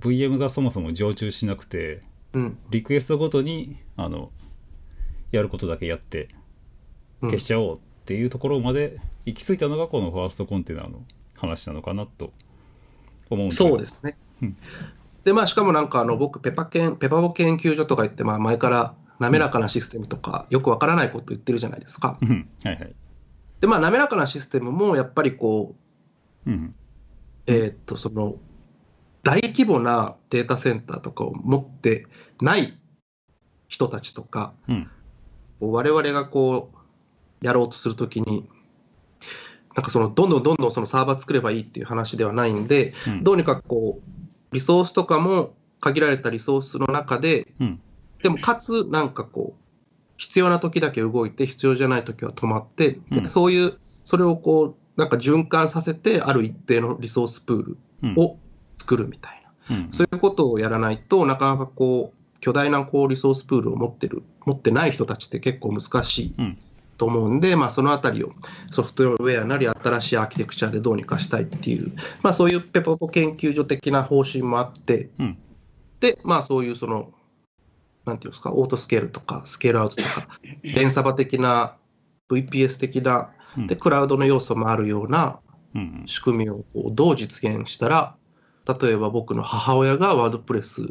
[0.00, 2.00] VM がそもそも常駐しなくて、
[2.34, 4.30] うんリクエストごとに、あの、
[5.32, 6.43] やることだけやって、うん
[7.30, 11.02] 消しちゃおうっていうところまで行き着いたのがこのファーストコンテナの
[11.36, 12.32] 話なのかなと
[13.30, 14.56] 思うんだけどそうですねうん。
[15.24, 22.18] で、まあ、しかもなんかあの僕ペパケン、ペパボ研究所とか言って、まあ、前から滑らかなシステムとか、よくわからないこと言ってるじゃないですか。
[22.20, 22.94] うんはいはい。
[23.60, 25.74] で、まあ、滑らかなシステムもやっぱりこ
[26.46, 26.74] う、うん。
[27.46, 28.36] えーっと、その、
[29.22, 32.06] 大規模なデータセンターとかを持って
[32.42, 32.78] ない
[33.68, 34.90] 人たちとか、うん。
[35.60, 36.78] 我々がこう、
[37.44, 38.48] やろうとするときに、
[39.76, 47.80] なんかその、どんどんどんどんそのサーバー作ればいいっていう話ではないんで、うんどうにかこう、リソースとかも限られたリソースの中で、うん。
[48.22, 49.60] でもかつなんかこう、
[50.16, 58.14] 必要な時だけ動いて、必要じゃない時は止まって、でうんそういう、それをこう、なんか循環させて、ある一定のリソースプールうん。
[58.16, 58.38] を
[58.78, 66.58] 作るみたいな、うん、そういうことをやらないとなかなかこう、巨大なこうリソースプールを持ってる、持ってない人たちって結構難しいうん。
[66.96, 68.32] と思うんで、まあ、そのあたりを
[68.70, 75.38] ソフトウェアなり新しいアーキテクチャでどうにかしたいっていう、まあ、そういうペポポ研究所的な方針もあって、うん。
[76.00, 77.12] で、まあ、そういうその、
[78.04, 80.28] なんていうんですか、オートスケールとかスケールアウトとか、
[80.62, 81.76] 連鎖場的な
[82.28, 85.38] VPS 的な、うんで、クラウドの要素もあるような
[85.74, 86.02] うん。
[86.06, 88.16] 仕組みをこうどう実現したら、
[88.80, 90.82] 例えば僕の母親がワードプレス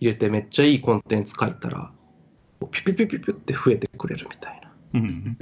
[0.00, 1.90] 入れてめっちゃいいコンテンツ書いたら、
[2.70, 4.57] ピュピュピュピュって増えてくれるみたいな。
[4.94, 5.36] うん。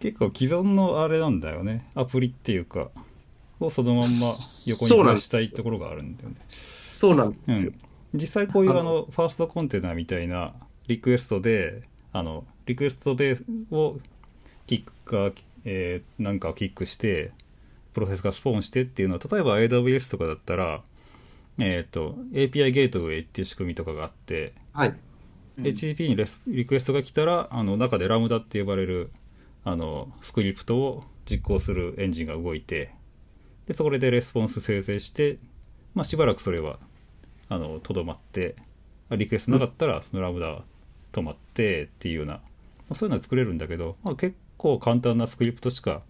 [0.00, 1.88] 結構既存のあれなんだよね。
[1.94, 2.90] アプリっていうか、
[3.60, 4.06] をそのまんま
[4.66, 6.36] 横に出したいところがあるんだよね。
[6.48, 7.56] そうなんですよ。
[7.58, 7.74] うん、
[8.14, 10.54] 実際こういうあのファーストコンテナみたいな
[10.88, 13.98] リクエストであのリクエストベースを
[14.66, 14.92] キック
[15.32, 17.32] か、えーなんかをキックして
[17.94, 20.82] プロセスがスポーンしてっていうのは例えば AWS とかだったら、
[21.58, 24.94] えー、と API ゲートウェイっていう仕組みとかがあって、はい。
[25.62, 29.10] HTTP にレスリクエストが来たらあの中でラムダって呼ばれる
[29.64, 32.94] あのスクリプトを実行するエンジンが動いて
[33.66, 35.38] でそこでレスポンス生成して、
[35.94, 36.78] まあ、しばらくそれは
[37.48, 38.56] あのとどまって
[39.08, 40.64] あリクエストなかったらそのラムダは
[41.12, 42.40] 止まってっていうような、ま
[42.90, 46.02] あ、そういうのは作れるんだけど、まあ、結構簡単なスクリプトしか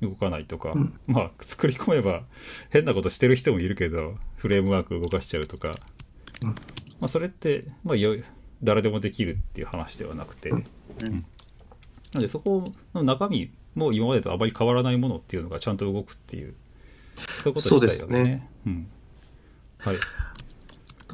[0.00, 0.98] 動かないとか、うん。
[1.06, 2.22] まあ作り込めば
[2.70, 5.72] 変なことしてる人もいるけどフレームワーク動かしちゃうとか、
[6.42, 6.48] うん。
[6.48, 6.54] ま
[7.02, 8.16] あ、それって、まあ、よ
[8.62, 10.64] 誰でもできるっていう話ではなくて、うん。
[11.02, 11.12] うん。
[11.12, 11.20] な
[12.14, 16.54] のでそこの中身も今までとあまり変わらないものっていうのがちゃんと動くっていう。
[17.42, 18.48] そういうことしたいよそうですね。
[18.66, 18.86] うん、
[19.78, 19.96] はい。
[19.96, 20.02] だ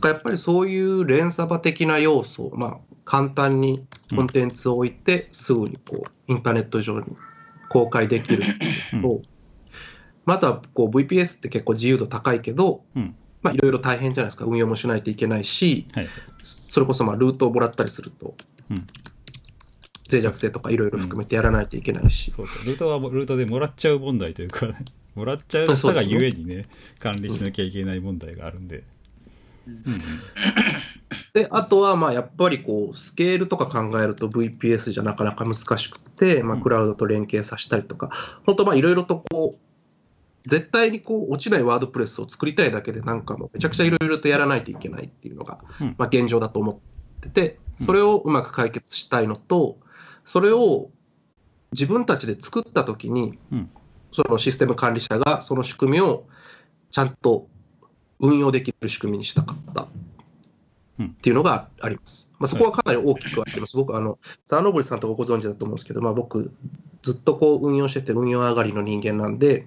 [0.01, 7.07] からやっぱりそういう連鎖場的な要素を、まあ、簡単にコンテンツを置いて、すぐにこうインターネット上に
[7.69, 9.23] 公開できるっていうのと、
[10.25, 13.15] まあ、あとはこう VPS って結構自由度高いけど、うん。
[13.43, 16.09] まあ、いろいろ大変じゃないですか、運用もしないといけないし、はい。
[16.77, 18.35] それこそまあルートをもらったりすると、
[18.71, 18.87] うん。
[20.13, 22.67] 脆弱性とかいろいろ含めてやらないといけないし、そうそう。
[22.67, 24.69] ルートはルートでもらっちゃう問題というか、
[25.17, 26.67] もらっちゃう人がゆえにね、
[26.99, 28.85] 管理しなきゃいけない問題があるんで。
[29.67, 30.01] うんうん。
[31.33, 38.11] であとはまあやっぱりこうスケールとか考えると VPS じゃなかなか難しくて、まあ、うんクラウドと連携させたりとか、
[38.45, 39.66] 本当まあいろいろとこう
[40.47, 49.79] 絶対にこう落ちないワードプレスを作りたいだけでなんかもうめちゃくちゃいろいろとやらないといけないっていうのが、うんまあ、現状だと思っててそれをうまく解決したいのと
[50.25, 50.91] それを
[51.73, 53.71] 自分たちで作った時にうん
[54.13, 56.25] そのシステム管理者がその仕組みを
[56.91, 57.49] ちゃんと
[58.19, 59.89] 運用できる仕組みにしたかった
[60.99, 62.33] うんっていうのがあります。
[62.39, 63.77] まあ、そこはかなり大きくあります。
[63.77, 66.53] 僕、あの、ザーノブリさんとかご存知だと思うんですけど、まあ、僕、
[67.03, 69.67] ずっとこう運用してて、運用上がりの人間なんで、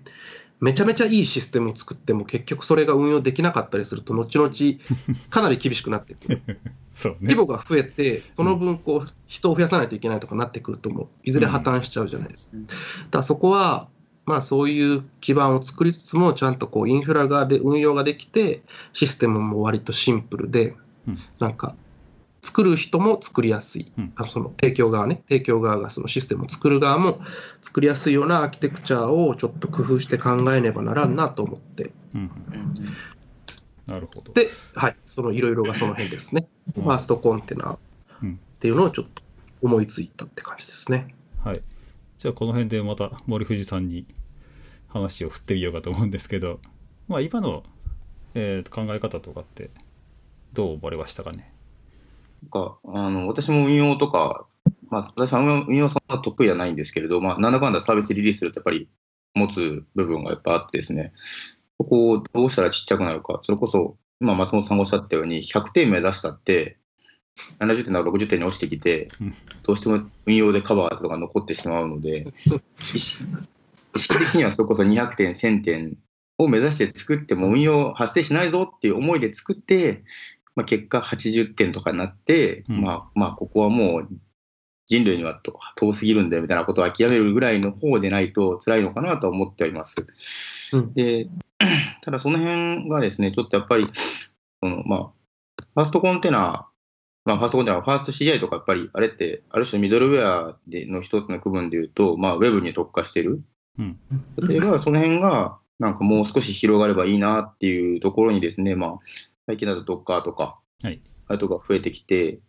[0.59, 4.49] めちゃめちゃいいシステムを作っても、結局それが運用できなかったりすると、後々
[5.29, 6.41] かなり厳しくなってくる。
[6.91, 7.35] そうね規。
[7.35, 12.57] 模が増えて、その分こう、人を増やさないといけないとかなってくると、もういずれ破綻しちゃうじゃないですか。
[12.57, 12.77] うんだか
[13.11, 13.87] らそこは、
[14.25, 18.61] まあ、そういう基盤を作りつつも、ちゃんとこうインフラ側で運用ができて、
[18.93, 20.75] システムも割とシンプルで、
[21.07, 21.75] うんなんか、
[22.41, 27.19] 作る人も作りやすい、うんあのその提供側ね、提供側がそのシステムを作る側も
[27.61, 32.31] 作りやすいようなアーキテクチャをちょっと工夫して考えねばならんなと思って、うん
[33.87, 34.33] ななるほど。
[34.33, 36.47] で、はい、そのいろいろがその辺ですね。
[36.77, 37.77] うんファーストコンテナっ
[38.59, 39.23] ていうのをちょっと
[39.63, 41.15] 思いついたって感じですね。
[41.43, 41.61] はい。
[42.17, 44.05] じゃあこの辺でまた森藤さんに
[44.87, 46.59] 話を振ってみようかと思うんですけど、
[47.07, 47.63] まあ今の、
[48.35, 49.71] えーと考え方とかって
[50.53, 51.47] どう思われましたかね？
[52.47, 54.45] かあの私も運用とか、
[54.89, 58.89] まあ、私は運用そんな得意じゃないんですけれど、まあ、なんだかんだサービスリリースするとやっぱり
[59.35, 61.13] 持つ部分がやっぱあってですね、
[61.77, 66.77] そこをどうしたらちっちゃくなるか、それこそ今松本さんがおっしゃったように、100点目指したって、
[67.59, 72.25] 70点から60点に落ちてきてうん、どうしても運用でカバーとか残ってしまうので、
[72.93, 73.23] 意識
[73.95, 75.97] 意識的にはそれこそ200点、1000点
[76.37, 80.03] を目指して作っても運用発生しないぞっていう思いで作って、
[80.59, 84.07] まあ、結果80点とかになって、うんまあ、まあここはもう
[84.89, 90.05] 人類にはと遠すぎるんだよみたいなことを諦めるぐらいの方でないと辛いのかなとは思っております。
[90.73, 91.27] うんで
[92.03, 93.87] ただその辺がですね、ちょっとやっぱり、
[94.61, 96.67] そのまあ、ファーストコンテナ、
[97.25, 103.41] まあ、ファーストコンテナ、ファースト CI とかやっぱり、あれって、ある種ミドルウェアでの一つの区分で言うと、まあ、ウェブに特化してる。
[103.77, 103.99] うん
[104.47, 108.99] 例えば、その辺が、なんかもう少し広がればいいなっていうところにですね、まあ、
[109.49, 111.01] 最近だと Docker とか、はい。
[111.27, 112.39] あとが増えてきて、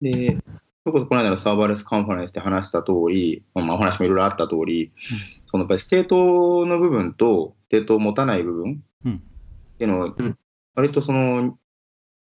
[0.00, 0.38] で、
[0.82, 4.90] それこそこの間の serverless conference で話した通り、まあ、お話もいろいろあった通り、
[5.44, 9.16] そのやっぱり state の部分と、 state を持たない部分うん。
[9.16, 10.38] っていうのをん、
[10.74, 11.58] 割とその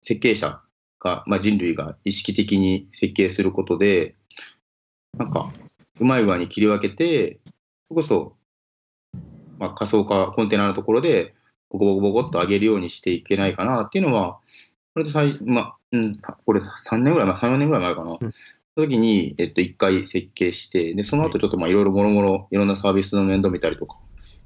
[0.02, 0.62] 設計者
[1.02, 4.16] が、まあ、人類が意識的に設計することで、
[5.18, 5.52] なんか、
[6.00, 7.42] うまい具合に切り分けて、
[7.90, 8.38] それこそ、
[9.60, 11.36] まあ、仮想化、コンテナのところで、
[11.72, 14.40] ボコボコボコっと上げるようにしていけないかなっていうのは、
[14.94, 18.18] これで最、まあ、うん、これ3年ぐらい前、3、4年ぐらい前かな。
[18.20, 18.32] うん
[18.76, 23.98] その時に、えっと、一回設計して、で、その後ちょっとまあいろいろもろもろ、いろんなサービスの面倒見たりとか、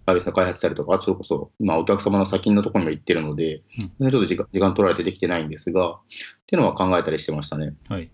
[0.05, 3.63] サービスの開発したりとか、あとそれこそ、まあお客様の先のところにも行ってるので、
[3.99, 5.97] うんちょっと時間時間取られてできてないんですが、っ
[6.45, 7.73] ていうのは考えたりしてましたね。
[7.87, 8.09] はい。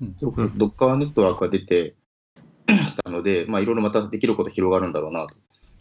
[0.00, 1.96] うんドッカーネットワークが出て
[2.68, 5.34] き たので、まあいろいろまたできること広がるんだろうなと。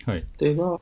[0.09, 0.25] はい。
[0.39, 0.79] 例えばうん、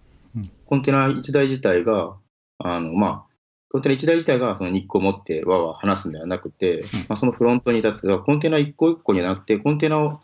[0.65, 2.17] コンテナ1台自体が、
[2.58, 3.36] あの、まあ、
[3.71, 10.21] コンテナ1台自体がその日光を持ってわーわー話すんではなくて、まあ、そのフロントに立って、コンテナ1個1個じゃなくて、コンテナを、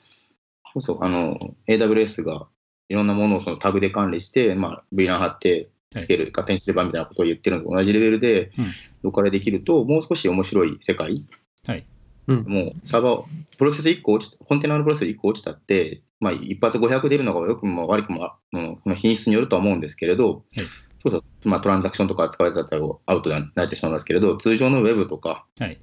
[0.74, 2.48] そうそう、あの、AWS が
[2.90, 11.26] いろんなものをそのタグで管理して、まあ、VLAN 貼って、スケール勝手にすればみたいなことを言ってるのと同じレベルでうん、どっかでできると、もう少し面白い世界、
[11.66, 11.86] はい。
[12.28, 13.24] もうサーバー、
[13.58, 20.68] プロセス1個落ち、コンテナのプロセス1個落ちたって、まあ、一発500出るのが良くも悪くも、うんその品質によるとは思うんですけれど、はい
[21.04, 25.82] そうだまあ、トランザクションとか使われてたらアウトになってしまいますけれど、通常のウェブとか、はい。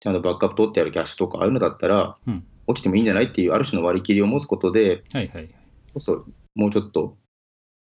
[0.00, 5.30] ちゃんとバックアップ取ってあるキャッシュとか、ああいうのだったら、うん落ちてもいいんじゃないっていう、ある種の割り切りを持つことで、はい。
[5.34, 5.50] はい。
[5.92, 7.18] こそもうちょっと、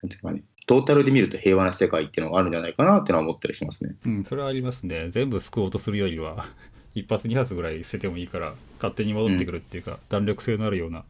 [0.01, 3.95] なんていうかね、トータルで見ると平和な世界っていうのがあるんじゃないかなっていうのは思ったりしますね。
[4.05, 5.09] うん、それはありますね。
[5.09, 6.45] 全部救おうとするよりは、
[6.93, 11.03] 一発二発ぐらい捨ててもいいから、勝手に戻ってくるっていうか、弾力性のあるような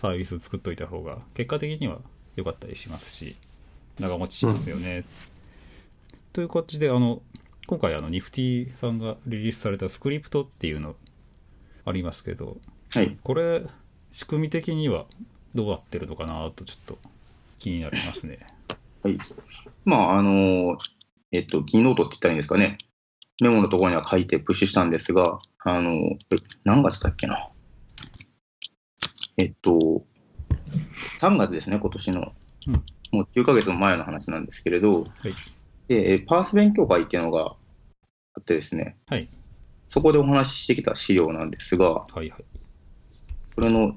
[0.00, 2.00] サービス作っといた方が、結果的には
[2.36, 3.36] 良かったりしますし、
[3.98, 5.04] 長持ちしますよね。
[6.32, 7.22] という形で、あの、
[7.66, 10.94] 今回、あの、ニフティさんがリリースされたスクリプトっていうの
[11.84, 12.58] ありますけど、
[12.94, 13.16] はい。
[13.22, 13.62] これ、
[14.12, 15.06] 仕組み的には
[15.54, 16.98] どうなってるのかなとちょっと
[17.58, 18.38] 気になりますね。
[19.02, 19.18] はい。
[19.84, 20.76] まあ、あの、
[21.32, 22.78] えっと、キーノートって言ったらいいんですかね。
[23.42, 26.18] メモのところには書いてプッシュしたんですが、あの、え
[26.64, 27.48] 何月だっけな？
[29.36, 30.04] えっと、
[31.20, 32.32] 3月ですね、今年の。
[32.68, 35.34] うんもう9ヶ月も前の話なんですけれど、はい
[35.88, 37.54] で、えパース勉強会っていうのが
[38.34, 39.28] あってですね、はい。
[39.88, 42.44] そこでお話ししてきた資料なんですが、はいはい。
[43.54, 43.94] それの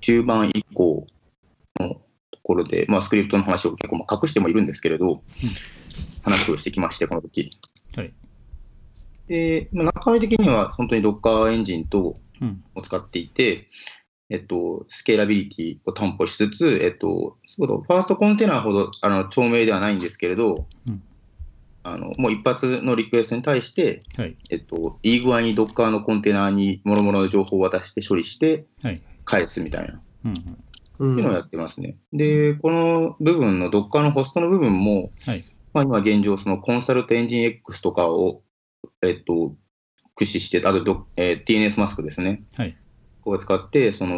[0.00, 1.06] 中盤以降
[1.78, 2.02] のと
[2.42, 5.22] ころで、まあ、スクリプトの話を結構まあ隠してもいるんですけれど、
[6.22, 7.50] 話をしてきまして、この時。
[7.94, 8.12] はい。
[9.28, 12.62] で、まあ中身的には本当に Docker エンジン等うん。
[12.76, 13.66] を使っていて、
[14.30, 21.02] えっと、スケーラビリティを担保しつつ、えっと、ファーストコンテナほどあの長命ではないんですけれど、うん
[21.84, 24.36] あのもう一発のリクエストに対して、はい。
[24.50, 29.00] えっと、いい具合に Docker のコンテナに諸々の情報を渡して処理してはい。
[29.24, 30.00] 返すみたいな。
[30.24, 30.36] うんうん。
[30.98, 31.96] うんっていうのをやってますね。
[32.12, 35.44] で、この部分の Docker のホストの部分も、はい。
[35.72, 38.42] まあ、今現状、そのコンサルトエンジン X とかを、
[39.02, 39.56] えっと、
[40.14, 42.44] 駆使して、あとど、えー TNS マスクですね。
[42.56, 42.72] はい。
[43.22, 44.16] ここを使って、その、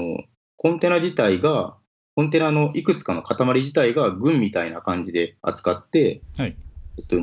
[0.57, 1.77] コンテナ自体が、
[2.17, 6.57] コンテナのいくつかの塊自体が群みたいな感じで扱って、はい。
[6.99, 7.17] えっと、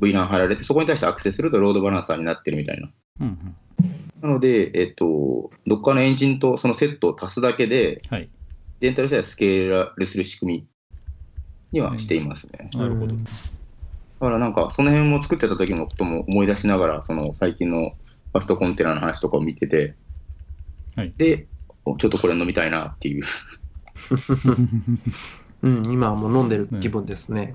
[0.00, 2.90] VLAN 貼られて、そこに対してアクセスするとロードバランサーになってるみたいな。
[3.20, 3.56] うんうん。
[4.22, 8.28] なので、えっと、Docker のエンジンとそのセットを足すだけで、はい。
[8.80, 10.66] 全体としてはスケールする仕組み
[11.72, 12.68] にはしていますね。
[12.74, 13.14] なるほど。
[14.22, 17.96] からなんか、その辺も作ってた時のことも思い出しながら、その最近の
[18.32, 19.96] ファストコンテナの話とかを見てて、
[20.94, 21.48] はいで、
[21.84, 23.24] おちょっとこれ飲みたいなっていう。
[25.62, 27.54] うん、今はもう飲んでる気分ですね。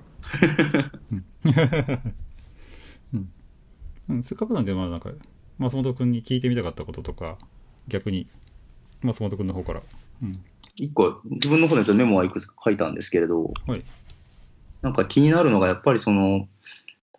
[4.09, 5.11] うん、せっかくなんで、まあなんか、
[5.57, 7.37] 松本くんに聞いてみたかったこととか、
[7.87, 8.27] 逆に、
[9.01, 9.81] 松本くんの方から。
[10.23, 10.43] うん。
[10.75, 13.83] 一個、自分の方でちょっとメモはいくつか書いたんですけれど、はい。
[14.81, 16.47] なんか気になるのが、やっぱりその、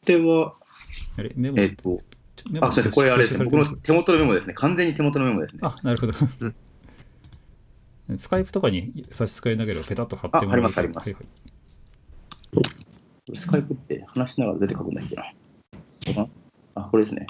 [0.09, 0.55] 例えば、
[1.17, 5.59] あれ、メモ、えっ、と、あ、すみません、これあれですね、僕の手元のメモですね、完全に手元のメモですね。
[5.63, 6.13] ますあ、なるほど。
[8.17, 11.15] スカイプとかに差し支えなければペタッと貼ってもらえるとあありますあります。
[11.15, 11.25] はい
[12.57, 12.63] は
[13.35, 13.39] い。
[13.39, 15.25] スカイプって話しながら出て書くんだっけな。
[16.75, 17.27] あ、これですね。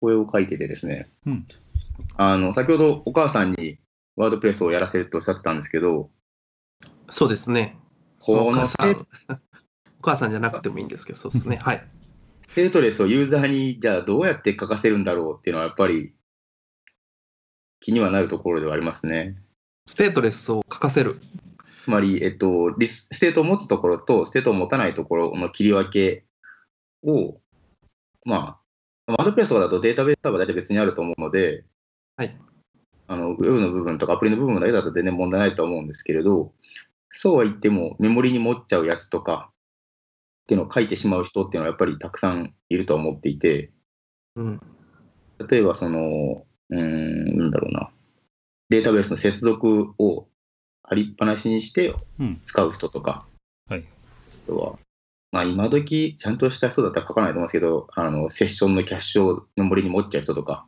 [0.00, 1.46] これを書いててですね、うん。
[2.16, 3.78] あの、先ほどお母さんに
[4.16, 6.10] ワードプレスをやらせるとおっしゃってたんですけど、
[7.10, 7.76] そうですね。
[8.18, 8.94] このお母さん。
[8.94, 9.06] ステ、お
[10.04, 11.58] 母さんじゃなくてもいいんですけど、そうですね。
[11.62, 11.86] はい。
[12.48, 16.14] ステートレスをユーザーにじゃあどうやって書かせるんだろうっていうのはやっぱり
[17.80, 19.36] 気にはなるところではありますね。
[19.88, 21.20] stateless を書かせる。
[21.84, 26.24] つまり、えっと、リス state を持つところと state を持たないところの切り分け
[27.02, 27.40] を、
[28.24, 28.60] ま
[29.06, 31.64] あ、 WordPress とかだとデータベースサーバー大体別にあると思うので、
[32.16, 32.38] はい。
[33.06, 36.54] あの、ウェブの部分とかアプリの部分だけだと全然問題ないと思うんですけれど、
[37.10, 39.50] そうは言ってもメモリに持っちゃうやつとか
[40.44, 43.72] っていうのを書いてしまう人っていうのはやっぱりたくさんいると思っていて、
[44.36, 44.60] うん。
[45.48, 47.90] 例えばその、うーん、なんだろうな、
[48.68, 50.28] データベースの接続を
[50.82, 52.40] 貼りっぱなしにしてうん。
[52.44, 53.26] 使う人とか、
[53.68, 53.84] はい。
[54.44, 54.78] あとは、
[55.32, 60.66] まあ今時ちゃんとした人だったら書かないと思うんですけど、あの、セッションのキャッシュをメモリに持っちゃう人とか、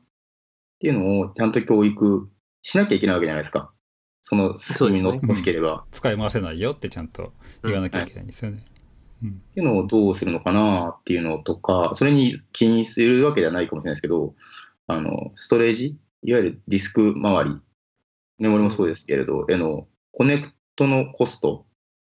[0.77, 2.31] っていうのをちゃんと教育
[2.63, 3.73] しなきゃいけないわけじゃないですか。
[4.23, 5.85] その仕組みに乗ってほしければ。
[5.93, 8.65] 使い回せないよってちゃんと言わなきゃいけないんですよね。
[8.67, 8.76] うん。
[9.25, 14.35] っていうのをどうするのかなっていうのとか、それに気にするわけじゃないかもしれないですけど、
[14.87, 17.61] あの、ストレージ、いわゆるディスク周り、
[18.39, 21.67] メモリもそうですけれど、へのコネクトのコスト、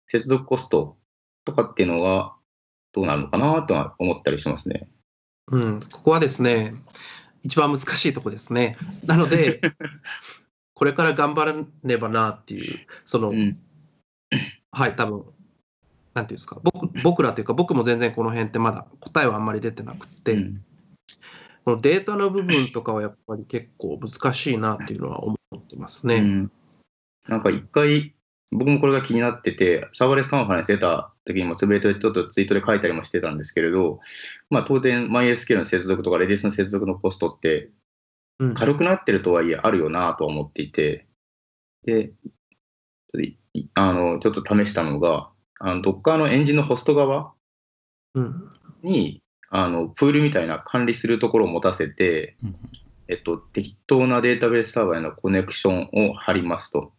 [0.07, 0.97] 接続コスト
[1.45, 2.33] とかっていうのが
[2.93, 4.89] どうなるのかなとは思ったりしますね。
[5.51, 5.79] うん。
[5.79, 6.73] ここはですね、
[7.43, 8.77] 一番難しいとこですね。
[9.03, 9.61] なので、
[10.73, 13.59] これから頑張らねばなっていう、その、うん。
[14.71, 15.34] はい、多分
[16.15, 20.65] なんていうんですか、僕僕らというか、僕も全然この辺ってまだ答えはあんまり出てなくて、うん。
[21.63, 26.15] このデータの部分とかはやっぱり結構難しいなっていうのは思ってますね。
[26.15, 26.51] うん。
[27.27, 28.15] なんか一回、
[28.51, 33.99] 僕もこれが気になってて、サーバーレスカンファレンス出た時にもつぶやいてちょっとツイートで書いたりもしてたんですけれど、
[34.49, 37.71] まあ当然 MySQL の接続とか Redis の接続のコストって
[38.39, 38.53] うん。
[38.53, 41.07] 軽くなってるとはいえあるよなとは思っていて、
[41.85, 42.13] で、
[43.75, 47.33] あの、ちょっと試したのが、あの Docker のエンジンのホスト側
[48.13, 48.51] うん
[48.83, 52.55] に、あの、プールみたいな管理するところを持たせて、うん
[53.07, 56.93] えっと、適当なデータベースサーバーへのコネクションを貼りますと。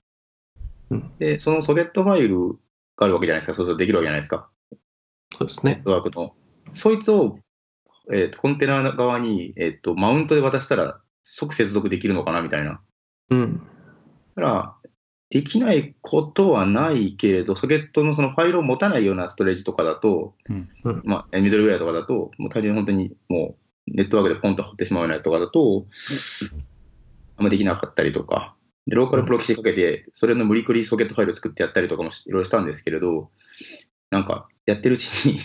[0.91, 2.53] うんで、そのソケットファイル
[2.97, 3.55] があるわけじゃないですか。
[3.55, 4.49] そうするとできるわけじゃないですか。
[4.71, 5.83] ネッそうですね。
[5.85, 6.35] トワークの。
[6.73, 7.39] そいつを、
[8.13, 12.81] えっと、コンテナ側に、えっと、マウントで渡したら即接続できるのかなみたいな。
[13.31, 13.55] うん。
[13.57, 13.63] だ
[14.35, 14.77] から、
[15.31, 20.69] できないことはないけれど、ソケットのそのファイルを持たないようなストレージとかだと、うん。
[21.05, 23.57] まあ、ミドルウェアとかだと、もう単純に本当にも
[23.89, 25.87] うネットワークでポンと掘ってしまうようなやつとかだと、
[27.39, 28.55] あんまできなかったりとか、
[28.87, 33.31] でローカルプロキシかけて、それの無理くりソケットファイルを作ってやったりとかもしいろいろしたんですけれど、
[34.11, 35.41] なんかやってるうちに、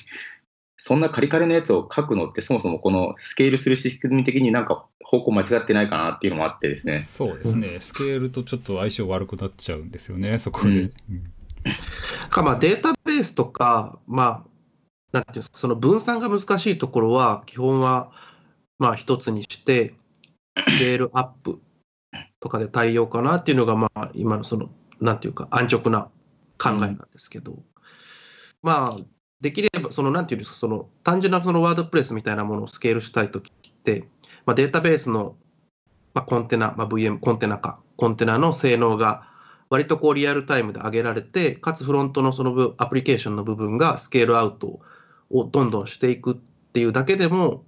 [0.83, 6.97] そんなカリカリのやつを書くのって、そもそもこのスケールする仕組み的になんか方向間違ってないかなっていうのもあってですね。
[6.99, 10.69] そうですね、スケールとちょっと相性悪くなっちゃうんですよね、そこで。
[10.69, 10.91] うん
[12.31, 14.43] かまあデータベースとか、ま
[15.13, 18.11] あ、なんていうんですか、その分散が難しいところは、基本は
[18.79, 19.93] まあ一つにして、
[20.57, 21.61] スケールアップ
[22.39, 26.09] とかで対応かなっていうのが、まあ、今のその、なんていうか、安直な
[26.57, 27.59] 考えなんですけど、
[28.61, 29.03] まあ、
[29.41, 34.07] できれば、その、なんていうんですか、その、単純なそのワードプレスみたいなものをスケールしたいときって、
[34.45, 35.35] まあ、データベースの、
[36.13, 39.27] まあ、コンテナ、まあ、VM、コンテナか、コンテナの性能が
[39.71, 44.81] 割とこうリアルタイムで上げられて、かつフロントのその部アプリケーションの部分がスケールアウト
[45.29, 46.35] をどんどんしていくっ
[46.73, 47.63] ていうだけでも、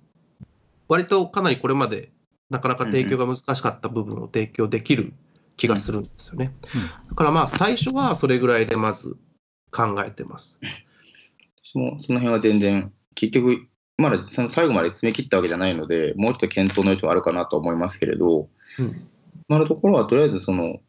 [0.90, 2.12] 割とかなりこれまで
[2.50, 5.14] なかなか提供が難しかった部分を提供できる
[5.56, 6.54] 気がするんですよね。
[7.10, 9.16] だからまあ最初はそれぐらいでまず
[9.72, 10.60] 考えてます。
[11.64, 18.50] そのその辺は全然、結局、まだその最後まで詰め切ったわけじゃないので、もうちょっと検討の余地はあるかなと思いますけれど、
[18.80, 19.08] うん。
[19.50, 20.80] 今のところはとりあえずその、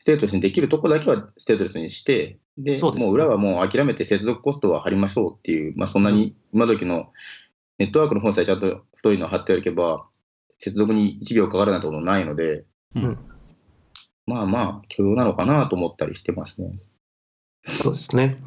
[0.00, 2.80] stateless にできるところだけは stateless にして、で、ね。
[2.80, 7.12] もう裏はもう諦めて接続コストは払いましょうっていう、まあ、そんなに今時の
[7.78, 10.06] ネットワークの本さえちゃんと太いの貼っておけば、
[10.58, 12.64] 接続に1秒かからないところないので、
[12.94, 13.18] うん。
[14.26, 16.70] まあまあ、許容なのかなと思ったりしてますね。
[17.68, 18.38] そうですね。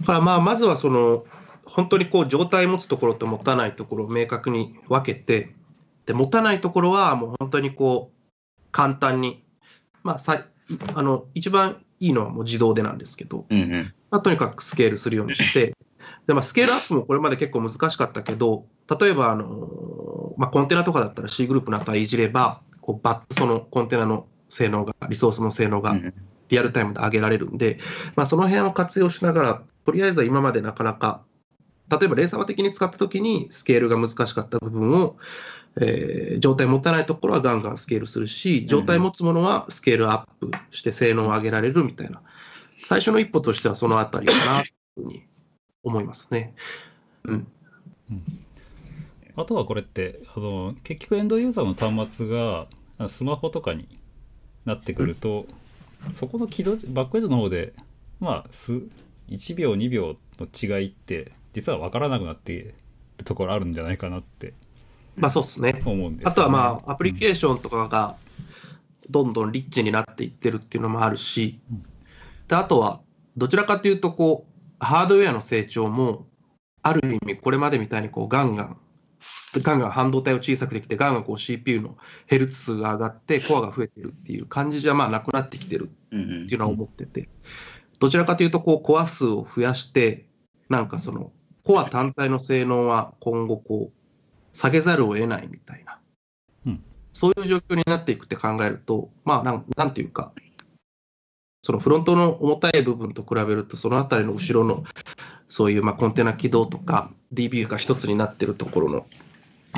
[0.00, 1.24] だからまあ、まずはその、
[1.64, 5.54] 本当にこう状態持つところと持たないところを明確に分けて、
[6.06, 9.42] で持たないところはもう本当にこう簡単に、
[10.02, 10.44] まあ、さ
[10.94, 13.94] あの一番いいのはもう自動でなんですけど、うんうん。
[14.10, 15.74] まあ、とにかくスケールするようにして、
[16.26, 18.66] でまあ、スケールアップもこれまで結構難しかったけど、
[19.00, 25.96] 例えばあの、まあ、コンテナとかだったら C グループの値いじれば、こうバッとそのコンテナの性能が、リソースの性能が
[26.48, 27.78] リアルタイムで上げられるんで、
[28.16, 31.22] まあ、その辺を活用しながら、とりあえずは今までなかなか、
[31.90, 35.16] 例えばレーサー的に使ったときにスケールが難しかった部分を、
[35.80, 42.22] えー状態持たないところはガンガンスケールするし、状態持つものはスケールアップして性能を上げられるみたいな、
[42.84, 45.24] 最初の一歩としてはそのあたりかなというふうに
[45.82, 46.54] 思いますね。
[47.24, 47.46] うん、
[49.36, 52.66] あとはこれってあの結局エンドユーザーの端末が
[53.08, 53.88] スマホとかに
[54.64, 55.46] なってくると、
[56.14, 57.72] そこの起動バックエンドの方で
[58.20, 58.82] まあ数
[59.28, 62.74] 1秒2秒の違いって実は分からなくなっている
[63.24, 64.54] ところあるんじゃないかなって
[65.16, 65.80] まあそうですね。
[65.84, 68.16] 思うんですよねあとはまあ、アプリケーションとかが
[69.08, 71.82] どんどんリッチになっていってるっていうのもあるしうん、
[72.48, 73.00] であとは
[73.36, 76.26] どちらかというとこう、ハードウェアの成長も、
[76.82, 78.76] ある意味、これまでみたいにこうガンガン、
[79.60, 81.96] ガンガン半導体を小さくできて、ガンガンこう CPU の
[82.26, 87.28] ヘルツ数が上がって、コアが増えてるっていう感じじゃまあなくなってきてるっていうのは思ってて、
[88.00, 90.26] どちらかというと、こう、コア数を増やして、
[90.68, 91.32] なんかその、
[91.62, 95.98] コア単体の性能は今後、こう、下げざるを得ないみたいな、
[96.66, 96.84] うん。
[97.12, 100.32] そういう状況になっていくって考えると、まあなん、なんていうか、
[101.62, 104.84] そのフロントの重たい部分と比べると、そのあたりの後ろの、
[105.48, 109.06] そういうまあコンテナ起動とか、DB が一つになってるところの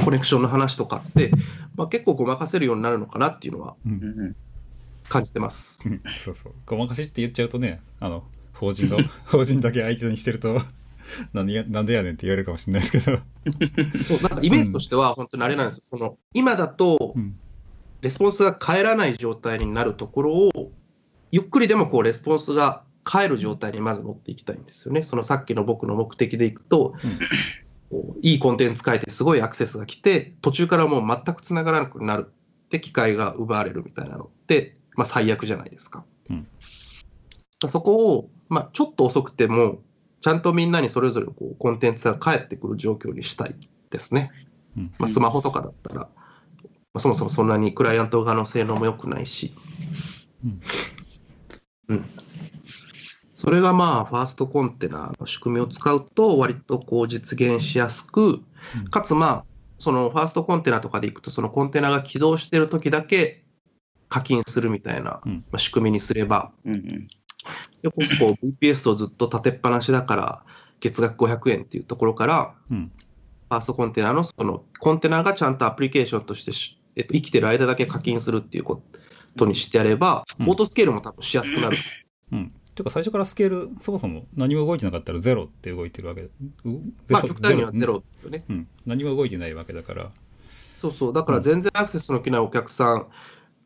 [0.04, 1.30] コネクションの話とかって、
[1.76, 3.92] まあ、結構ごまかせるようになるのかなっていうのはうん。
[3.92, 4.36] うんうん
[5.08, 5.80] 感じてます。
[5.86, 6.02] うん。
[6.18, 6.52] そうそう。
[6.66, 10.60] ごまかしって言っちゃうとねあの法人が 法人だけ相手にしてると
[11.32, 13.18] 何やなんでやねんって言われるかもしれないですけど、
[14.08, 17.38] そうなんかイメージとしては、本当にあれなんですよ、その今だとう、ん。
[18.02, 20.72] レスポンスが返らない状態になるところを、
[21.30, 25.02] ゆっくりでもこうレスポンスが返る状態にまず持っていきたいんですよね。
[25.02, 27.18] そのさっきの僕の目的でいくと、うん
[28.22, 36.04] いいコンテンツ書いて、すごいアクセスが来て、途中からもう全く繋がらなくなるって機会が奪われるみたいなのって、まあ、最悪じゃないですか。
[36.30, 36.48] うん。
[37.68, 39.80] そこを、まあ、ちょっと遅くても、
[40.20, 43.54] ちゃんとみんなにそれぞれこうコンテンツが返ってくる状況にしたい
[43.90, 44.30] ですね。
[44.76, 44.94] うん。
[44.98, 46.08] まあ、スマホとかだったら、ま
[46.94, 49.54] あ、そもそもそんなにクライアント側の性能も良くないし、
[50.44, 50.60] うん。
[51.88, 52.04] うん
[53.36, 58.88] それがまあ、ファーストコンテナの仕組みを使うと、割とこう実現しやすく、うん。
[58.90, 59.44] かつまあ、
[59.78, 63.44] そのファーストコンテナとかでいくと、そのコンテナが起動している時だけ
[64.08, 65.20] 課金するみたいな
[65.58, 70.42] 仕組みにすれば、でこそこう VPS をずっと立てっぱなしだから、
[70.80, 72.90] 月額500円っていうところから、うん。
[73.50, 78.82] ファーストコンテナのそのコンテナがちゃんとアプリケーションとしてし、えっと、生きてる間だけ課金するっていうこ
[79.36, 80.48] とにしてやれば、うん。
[80.48, 81.76] オートスケールも多分しやすくなる。
[82.32, 86.22] うんていうか最初からスケールそもそも何も動いてなかったらゼロって動いてるわけ。
[86.22, 86.30] う
[87.08, 88.44] まあ、極端にはゼロですよね。
[88.50, 90.10] うん、何も動いてないわけだから。
[90.78, 93.06] そうそう、だから全然アクセスの起きないお客さん、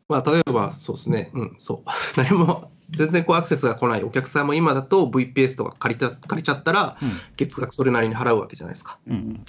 [0.07, 4.03] まあ、例えばそうですね、うん、そう、 何も、全然こうアクセスが来ない。
[4.03, 7.11] お客さんも今だと VPS とか借りた借りちゃったら、うん。
[7.35, 8.97] 月額それなりに払うわけじゃないですか。
[9.07, 9.43] うん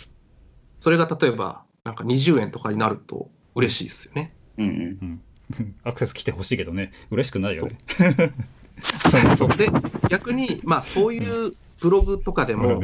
[0.81, 4.35] それが例えば、なんか20円とかになると嬉しいですよね。
[4.59, 5.21] うんうん
[5.61, 5.75] うん。
[5.85, 6.91] アクセス来てほしいけどね。
[7.13, 7.79] 嬉しくないよね
[9.11, 9.69] そもそもで、
[10.09, 12.81] 逆に、まあ、そういうブログとかでも、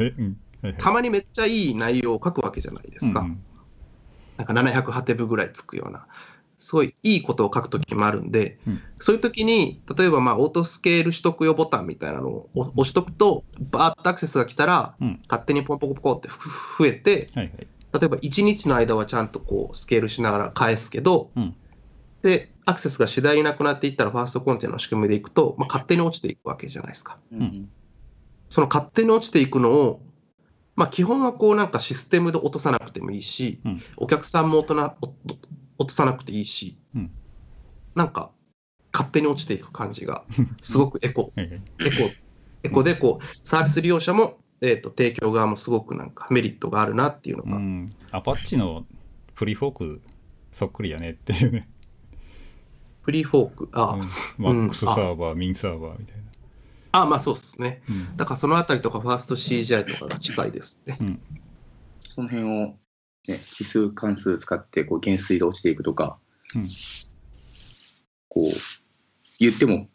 [0.77, 3.21] たまにめっちゃいい内容を書くわけじゃないですか。
[3.21, 3.41] うん
[4.39, 6.07] なんか708テブぐらいつくような、
[6.57, 8.81] すごいいいことを書くときもあるんで、うん。
[8.99, 15.19] そういうときに、例えばまあオートスケール取得用ボタンみたいなのを押押しとくと、バーッとアクセスが来たら、うん。
[15.27, 17.67] 勝手にポンポコポコってふ増えて、はいはい。
[17.91, 21.55] 例えば1日の間はちゃんとこうスケールしながら返すけど、うん
[22.21, 27.17] で、アクセスが次第になくなっていったら、ファーストコンテナの仕組みでいくと、まあ、勝手に落ちていくわけじゃないですか。
[27.31, 27.69] うん
[28.49, 30.01] その勝手に落ちていくのを、
[30.75, 33.81] まあ、基本はこうなんかシステムで落とさなくてもいいし、うん。
[33.95, 35.13] お客さんも落とな落
[35.77, 37.11] 落とさなくていいし、うん。
[37.95, 38.31] なんか
[38.91, 40.23] 勝手に落ちていく感じが、
[40.61, 42.11] すごくエコ、エコ、
[42.63, 47.89] エコでこう、サービス利用者も、えー、と提供側もすごくなんかメリットがあるなっていうのが、うん。
[48.11, 48.85] アパッチの
[49.35, 50.01] フリーフォーク
[50.51, 51.69] そっくりやねっていうね
[53.01, 54.01] フリーフォーク、あ、うん
[54.37, 56.23] マックスサーバー、ミンサーバーみたいな
[56.91, 57.81] あまあそうですね。
[57.87, 58.17] うん。
[58.17, 60.97] だからそのあたりとかファースト CGI とかが近いですね。
[60.99, 61.19] うん。
[62.07, 62.77] その辺を、ね、
[63.27, 66.17] 指数関数使ってこう減衰で落ちていくとか、
[66.55, 66.67] うん
[68.29, 68.51] こう、
[69.39, 69.89] 言っても、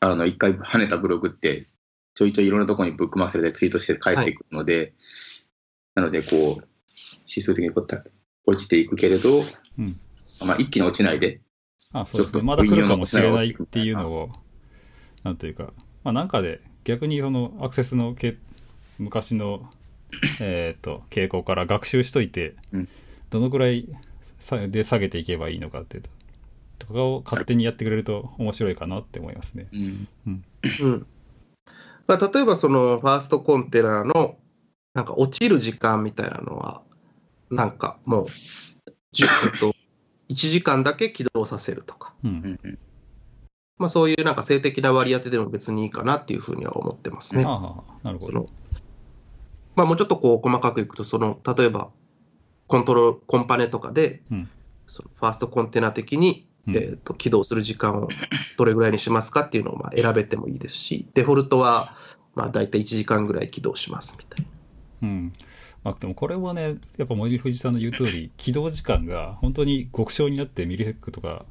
[0.00, 1.66] あの、一回跳ねたブログって、
[2.14, 4.94] ちょいちょいいろんなところにブックマークされてツイートして帰ってくるので、
[5.94, 6.68] なので、こう、
[7.28, 8.02] 指数的にこうた
[8.46, 9.40] 落ちていくけれど、
[9.78, 10.00] うん
[10.46, 11.40] まあ、一気に落ちないで、
[11.92, 12.42] あ、そうですね。
[12.42, 14.30] まだ来るかもしれないっていうのを、
[15.24, 15.72] なんというか、
[16.04, 18.36] まあなんかで逆にそのアクセスのけ
[18.98, 19.68] 昔の、
[20.40, 22.88] えっと、傾向から学習しといてうん、
[23.30, 23.88] どのくらい
[24.38, 26.10] さで下げていけばいいのかっていうと、
[26.78, 29.68] とかを勝手にやってくれると面白いかなって思いますね。
[29.72, 29.76] う
[30.30, 30.44] ん。
[30.80, 31.06] うん。
[32.06, 34.38] まあ、例えばそのファーストコンテナの
[34.94, 36.82] なんか落ちる時間みたいなのは、
[37.50, 38.26] なんかもう、
[39.12, 39.74] じゅえっと、
[40.28, 42.28] 1時間だけ起動させるとか、う。
[42.28, 42.78] うんんうん
[43.78, 47.44] まあ、そういうなんか性的な割り当てでも別にいいかなっていうふうには思ってますね。
[47.44, 48.46] なるほど。
[49.76, 51.90] まあ、もうちょっとこう細かくいくと、その例えば
[52.66, 54.50] コントロール、コンパネとかで、うん
[54.88, 58.08] そのファーストコンテナ的に、うんえー、と起動する時間を
[58.56, 61.94] どれぐらいにしますかっていうのをまあ選べてもいいですし、デフォルトは
[62.34, 64.46] まあ大体1時間ぐらい起動しますみたい
[65.02, 65.08] な。
[65.08, 65.32] うん。
[65.84, 71.44] まあ、でもこれはね、やっぱ森藤さんの言う通り、起動時間が本当に極小になってミリセックとか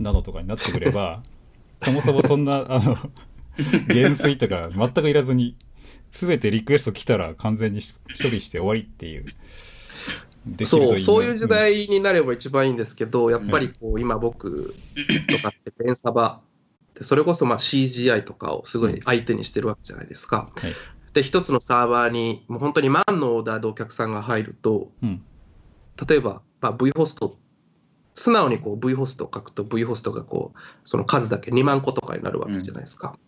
[0.00, 1.22] ナノとかになってくれば、
[1.82, 2.96] そもそもそんな、あの、
[3.88, 5.56] 減衰とか全くいらずに、
[6.10, 7.80] すべてリクエスト来たら完全に
[8.20, 9.26] 処理して終わりっていう。
[10.64, 14.74] そう、なそういう時代になれば一番いいんですけど、やっぱりこう今僕
[15.28, 16.40] とかってペンサバ
[16.94, 20.50] で、それこそまあ CGI とかをすごい相手にしてるわけじゃないですか。
[20.56, 20.74] はい
[21.16, 25.22] で、一つのサーバーにもう本当に万のオーダーでお客さんが入ると、うん。
[26.06, 27.38] 例えば、まあ、V ホスト、
[28.12, 33.18] 素直にこう V ホストを書くと V ホストがこうその数だけ2万個とかになるわけじゃないですか。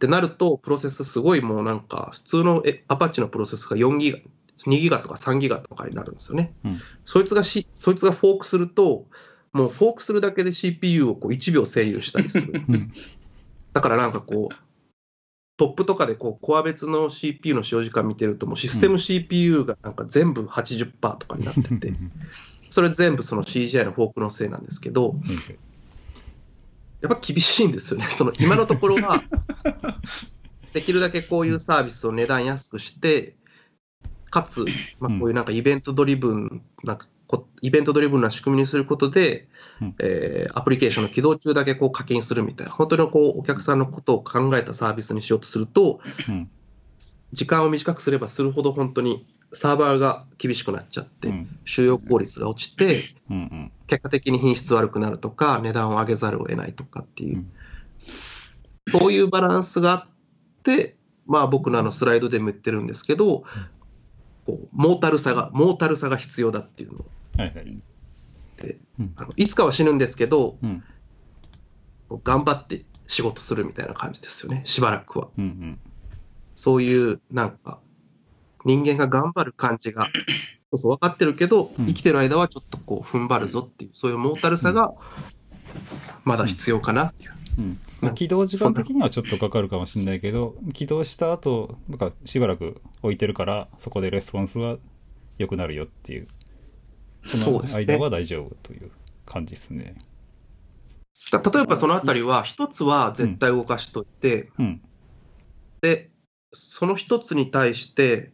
[0.00, 4.18] でなると、プロセスすごいもうなんか、普通のえアパッチのプロセスが4ギガ、
[4.66, 6.52] 2ギガとか3ギガとかになるんですよね。
[6.64, 9.06] うんそいつがし、そいつがフォークすると、
[9.52, 12.88] もうフォークするだけで CPU をこう1秒占有したりするんです。
[13.72, 14.65] だからなんかこう、
[15.56, 21.94] トップとかでこうコア別の CPU の使用時間見てると、もうシステム CPU がなんか全部80%とかになってて、
[22.68, 25.16] それ全部その CGI のフォークのせいなんですけど、
[27.00, 28.06] やっぱ厳しいんですよね。
[28.06, 29.22] その今のところは、
[30.74, 33.36] できるだけこういうサービスを値段安くして、
[34.28, 34.66] かつ、
[35.00, 37.10] まあ、こういうなんかイベントドリブン、なんかこ
[37.62, 39.48] イベントドリブンな仕組みにすることで、
[39.80, 39.94] うん。
[39.98, 46.50] えーアプリケーションの起動中だけこう課金するみたいな、本当にこうお客さんのことを考えたサービスにしようとすると、うん。
[47.32, 51.58] 時間を短くすればするほど本当にサーバーが厳しくなっちゃって、うん。
[51.64, 53.72] 収容効率が落ちて、うんうん。
[53.86, 57.52] 結果的に品質悪くなるとか、値段を上げざるを得ないとかっていう、うん。
[58.88, 60.08] そういうバランスがあっ
[60.62, 60.96] て、
[61.26, 63.44] まあ、僕のあのスライドでも言ってるんですけど、
[64.46, 67.04] こうモータルさが、モータルさが必要だっていうの。
[67.36, 67.82] はいはい。
[68.62, 69.12] で、うん。
[69.16, 70.84] あのいつかは死ぬんですけど、うん。
[72.22, 75.28] 頑張って仕事するみたいな感じですよね、しばらくは。
[75.36, 75.78] うんうん。
[76.54, 77.80] そういうなんか、
[78.64, 80.08] 人間が頑張る感じが、
[80.72, 81.86] そうそう分かってるけど、うん。
[81.86, 84.94] 生きてる間はちょっとこう踏ん張るぞっていう、そういうモータルさが
[86.24, 87.35] まだ必要かなっていう。
[87.58, 94.76] うんまあ、起動時間的にはちょっとかかるかもしれないけど、起動した後、なんかしばらく置いてるから、そこでレスポンスは
[95.38, 96.28] 良くなるよっていう、
[97.24, 98.90] その間は大丈夫という
[99.24, 99.94] 感じですね。
[101.30, 104.80] だ例えばそのあたりは、一つは絶対動かしといて、うん。
[105.80, 106.10] で、
[106.52, 108.32] その一つに対して、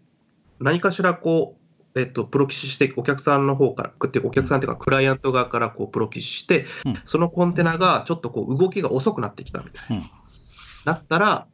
[0.58, 1.61] 何かしらこう、
[1.94, 3.92] えっと、プロキシして、お客さんの方から、
[4.24, 6.94] お客さんっていうか、クライアント側からこうプロキシして、うん。
[7.04, 9.96] そのコンテナがちょっとこう動きが遅くなってきたみたいな。
[9.96, 10.10] うん。
[10.84, 11.46] だったら、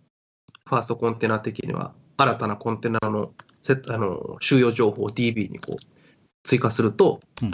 [0.66, 3.32] ファーストコンテナ的には、新たなコンテナの
[3.62, 5.76] セあの収容情報を DB にこう
[6.44, 7.50] 追加すると、うん。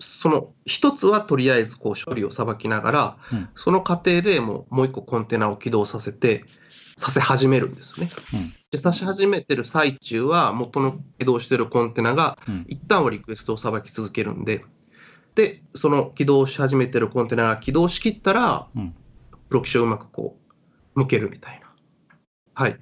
[0.00, 3.48] その一つはとりあえずこう処理をさばきながら、うん。
[3.56, 6.44] その過程でもうもう一個コンテナを起動させて、
[6.96, 8.12] させ始めるんですよね。
[8.34, 12.66] うんで、さし始めてる最中は、元の起動してるコンテナが、うん。
[12.68, 14.64] 一旦はリクエストをさばき続けるんで、
[15.34, 18.94] で、その起動し始めてるコンテナが起動しきったら、うん。
[19.48, 20.36] プロキシをうまくこ
[20.94, 21.68] う、向けるみたいな。
[22.54, 22.78] はい。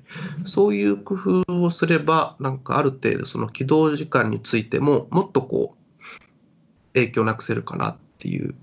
[0.46, 6.14] そういう工夫をすれば、なんかある程度その起動時間についても、もっとこう、
[6.94, 8.56] 影響なくせるかなっていう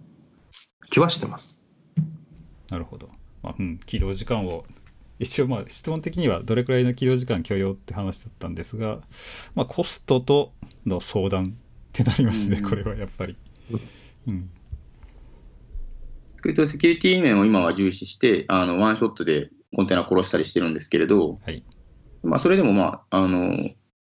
[0.89, 1.69] 気はしてます。
[2.69, 3.09] なるほど。
[3.43, 3.79] まあ、うん。
[3.85, 4.65] 起動時間を、
[5.19, 8.99] 一応まあ質問的にはどれくらいの起動時間許容って話だったんですが、
[9.55, 10.51] まあコストと
[10.85, 11.49] の相談っ
[11.93, 13.37] てなりますね、うんこれはやっぱり。
[14.27, 14.49] うん。
[16.45, 21.63] えっとセキュリティ面を今は重視して、あのワンショットでコンテナ殺したりしてるんですけれど、はい。
[22.23, 23.53] まあ、それでも、まあ、あの、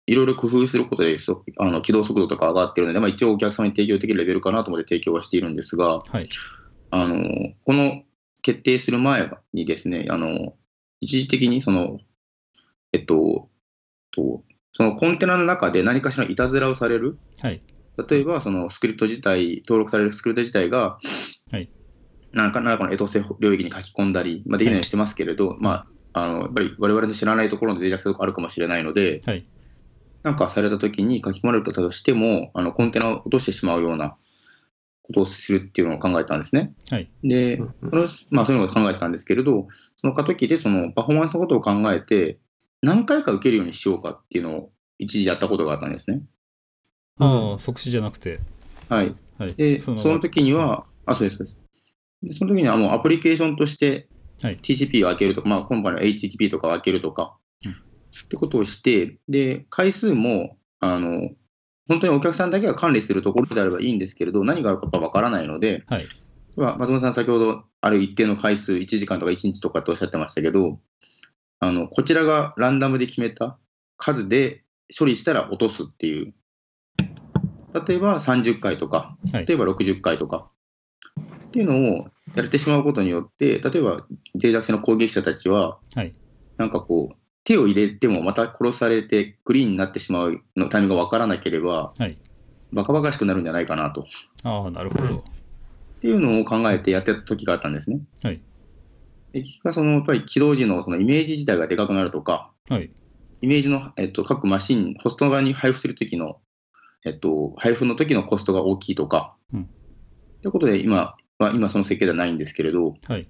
[0.06, 6.28] いろいろ工夫することで、そあの起動速度とか上がってるので、まあ、一応お客様に提供できるレベルかなと思って提供はしているんですが、はい。
[6.90, 7.24] あの、
[7.64, 8.02] この
[8.42, 10.54] 決定する前にですね、あの、
[11.00, 11.98] 一時的にその、
[12.92, 13.48] えっと、
[14.12, 14.42] と
[14.72, 17.62] そのコンテナの中で何かしらのいたずらをされる、はい。
[18.08, 20.98] 例えばそのスクリプト自体、登録されるスクリプト自体が、
[21.50, 21.68] はい
[22.32, 29.46] 何か何らかのエトセ領域に書き込んだり、まあ、できないようにしてますけれど、まあ、あのやっぱり我々の知らないところの脆弱性とかあるかもしれないので、はい。
[30.22, 34.16] なんかされたときに書き込まれるとしても、あのコンテナを落としてしまうような
[35.10, 36.72] ことをするっていうのを考えたんですね。
[36.90, 37.10] はい。
[37.22, 42.38] で、うんそれをまあ、そういうのを考えてたんですけれど、その過渡期でそのパフォーマンスのことを考えて、
[42.82, 46.22] 何回か受けるようにしようかっていうのを一時やったことがあったんですね。
[47.18, 48.40] ああ、即死じゃなくて。
[48.88, 49.14] はい。
[49.38, 49.54] はい。
[49.54, 51.58] で、その時には、あ、そうです、そうです。
[52.22, 54.06] でその時にはもうアプリケーションとして
[54.42, 57.76] はい TCP を開けるとか、まあ、今回の HTTP とかを開けるとか、うん
[58.24, 61.30] ってことをして、で、回数も、あの、
[61.90, 66.06] 本当にお客さんだけが管理するところであればいいんですけれど、何があるかわからないので、はい。
[66.56, 70.78] まあ松本さん、先ほどある一定の回数、1時間とか1日とかっておっしゃってましたけど、
[71.58, 73.58] あのこちらがランダムで決めた
[73.96, 74.62] 数で
[74.96, 76.32] 処理したら落とすっていう、
[77.88, 80.48] 例えば30回とか、はい例えば60回とか
[81.48, 84.06] っていうのをやれてしまうことによって、例えば
[84.40, 86.14] 脆弱性の攻撃者たちは、はい。
[86.56, 92.18] なんかこう、手を入れてもまた殺されてクリーンになってしまうのタイミングが分からなければ、はい。
[92.72, 94.06] バカバカしくなるんじゃないかなと。
[94.44, 95.18] ああ、なるほど。
[95.18, 95.22] っ
[96.00, 98.00] ていうのを考えてやってた時があったんですね。
[98.22, 98.40] はい。
[99.32, 102.90] で結果、そのやっぱり起動時のそのイメージ自体がでかくなるとか、はい。
[103.42, 106.38] イメージの、えっと、各マシン、ホスト側に配布するときの、
[107.04, 109.68] えっと、配布の時のコストが大きいとか、うん
[110.42, 113.28] ということで今、まあ、今その設計ではないんですけれど、はい。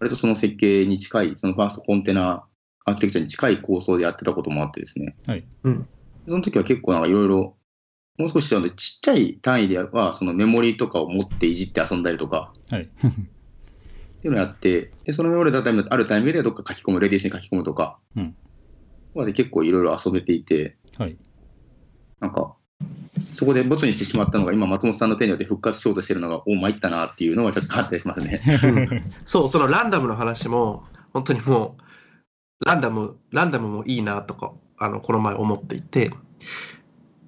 [0.00, 2.44] 割とその設計に近い、そのファーストコンテナ
[2.86, 5.44] アーキテクチャに近い構想でやってたこともあってですね、はい。
[5.64, 5.88] うん。
[6.26, 7.56] その時は結構なんかいろいろ、
[8.18, 12.82] もう少しちっちゃい単位では、そのメモリとかを持っていじって遊んだりとか、はい。
[12.82, 18.34] っていうのをやって、でそのメモリだったらあるタイミングでどっか書き込む、レディースに書き込むとか、うん
[19.16, 21.16] まで結構いろいろ遊べていて、はい。
[22.20, 22.54] なんか、
[23.32, 28.40] そこでボツにしてしまったのが、今、松本さんの手によって復活しようとしてるのが、お参ったなっていうのはちょっと感じたりしますね。
[29.24, 31.82] そう、そのランダムの話も、本当にもう、
[32.64, 36.10] ランダム、ランダムもいいなとか、あの、この前思っていて、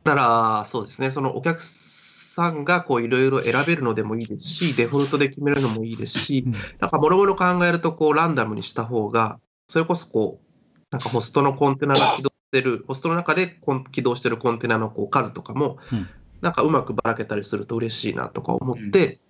[0.05, 6.45] だから、そうですね、そのお客さんがこういろいろ選べるのでもいいですし、デフォルトで決めるのもいいですし、
[6.79, 10.49] なんか、もろもろ考えると、こう、ランダムにした方が、それこそ、こう、
[10.91, 13.59] なんかホストのコンテナが起動してる、ホストの中で
[13.93, 16.09] 起動してるコンテナのこう数とかもうん、
[16.41, 19.21] なんかうまくばらけたりすると嬉しいなとか思って、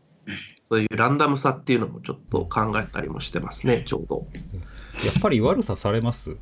[0.63, 4.27] そういうランダムさっていうのもちょっと考えたりもしてますね、ちょうど。
[5.05, 6.37] やっぱり悪さされます？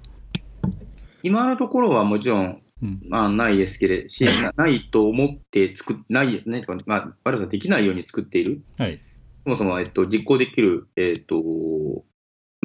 [1.22, 3.00] 今のところはもちろん、うん。
[3.08, 8.62] まあ、ないですけれど、しなないと思って作っない、ね、とかまあ、悪さできないように作っている。
[8.78, 9.00] はい。
[9.44, 11.42] そもそも、えっと、実行できる、えっと、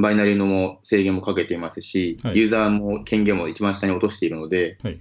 [0.01, 4.93] バイナリーのも制限もかけていますし、はいユーザーも権限も一番下に落としているので、はい。
[4.93, 4.97] い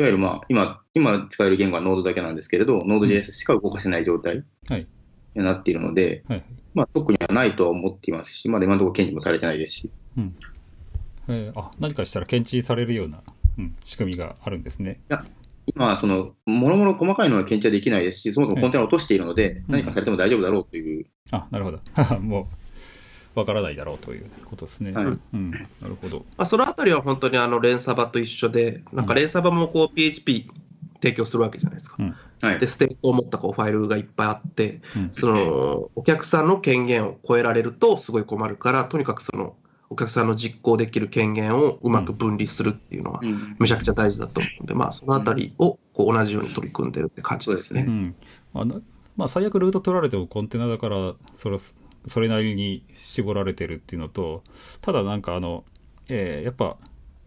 [0.00, 4.86] わゆる、まあ、今、今使える言語はノードだけなんですけれど、ノード JS しか動かせない状態はい。
[5.34, 6.44] になっているので、はい。
[6.74, 10.36] まあ、特にはないとは思っていますし、まだ今のところ検知もされてないですし、うん。
[11.28, 13.22] えーあ、何かしたら検知されるような、
[13.58, 15.00] うん、仕組みがあるんですね。
[15.66, 21.80] 今はその、もろもろ細かいのは検知はできないですし、そもそもコンテナを落としているので、ん何かされても大丈夫だろうという、あ、なるほど。
[22.20, 22.48] も
[23.34, 24.92] う、わからないだろうということですね。
[24.92, 25.50] はいうん。
[25.50, 25.58] な
[25.88, 26.18] るほど。
[26.18, 30.50] まあ、そのあたりは本当にあのレンサバと一緒で、なんかレンサバもこう PHP
[31.02, 31.96] 提供するわけじゃないですか。
[31.98, 35.08] うんはいで、 state を持ったこうファイルがいっぱいあって、うん。
[35.12, 39.56] そのお客さんの権限を超えられるとすごい困るから、とにかくその
[39.94, 47.84] お客さんの実行できる権限をうまく分離するっていうのはうんめちゃくちゃ大事だと思うので、まあ、そのあたりをこう同じように取り組んでるって感じですね。
[47.86, 48.14] うん。
[48.52, 48.80] まあ、な
[49.16, 51.56] まあ、最悪 root 取られてもコンテナだから、それ、
[52.06, 54.42] それなりに絞られてるっていうのと、
[54.80, 55.64] ただなんかあの、
[56.08, 56.76] えーやっぱ、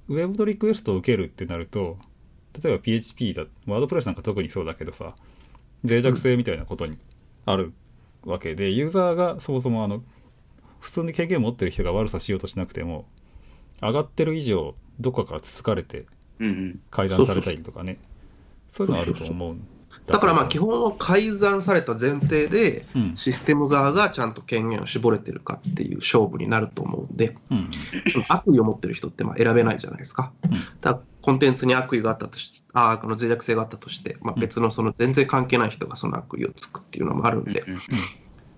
[0.10, 1.98] ウェブのリクエストを受けるってなると、
[2.62, 5.16] 例えば PHP だ、ワードプレスなんか特にそうだけどさ、
[5.84, 6.98] 脆弱性みたいなことに
[7.46, 7.74] ある
[8.26, 10.04] わけで、ユーザーがそもそもあの、
[10.80, 13.06] 普通に権限持ってる人が悪さしようとしなくても、
[13.82, 16.08] 上がってる以上、どこかからつつかれて
[16.90, 18.00] 改ざんされたりとかね、
[18.70, 19.68] そういうのあると思うん
[20.06, 23.14] だからまあ基基本は改ざんされた前提で、うん。
[23.16, 27.70] システム側がちゃんと権限を絞れてるかっていう勝負になると思うんで、うん。
[28.28, 30.32] 悪意を持ってる人ってまあ選べないじゃないですか。
[30.46, 30.66] うん。
[30.82, 37.66] だコンテンツに悪意があったとしあーこの脆弱性があったとして、まあ、別のその全然関係ない人がその悪意をつくっていうのもあるんで、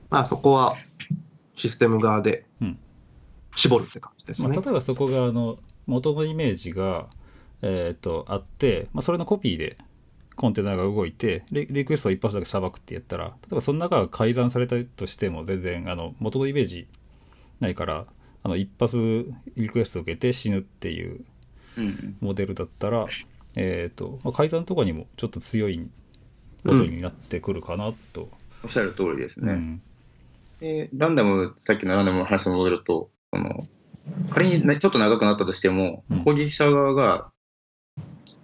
[0.09, 0.77] まあ、そこは
[1.59, 2.79] システム側でうん
[3.55, 4.61] 絞るって感じですまあ、ね。
[4.61, 5.57] 例えばそこがあの
[5.87, 7.07] 元のイメージが、
[7.61, 9.77] えー、とあって、まあ、それのコピーで
[10.35, 16.87] コンテナが動いてリリクエストを一発だけさばくってやったら例えばその中が改ざんされたとしても全然あの元のイメージ
[17.59, 18.05] ないから
[18.43, 21.25] あの一発リクエストを受けて死ぬっていう
[21.77, 23.07] うんモデルだったら、
[23.55, 25.89] えーとまあ、改ざんとかにもちょっと強い
[26.63, 28.29] ことになってくるかなと。
[28.63, 29.53] おっしゃる通りですね。
[29.53, 29.81] うん
[30.59, 33.67] でランダム、さっきのランダムの話に戻ると、その
[34.29, 37.31] 仮にねちょっと長くなったとしても、うん攻撃者側が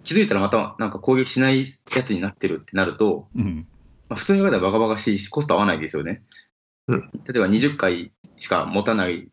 [0.04, 3.66] 気づいたらまたなんか攻撃しないやつになってるってなると、うん
[4.08, 6.22] まあ、普通に考えたらバカバカしいし、コスト合わないですよね。
[6.88, 9.28] うん例えば20回しか持たない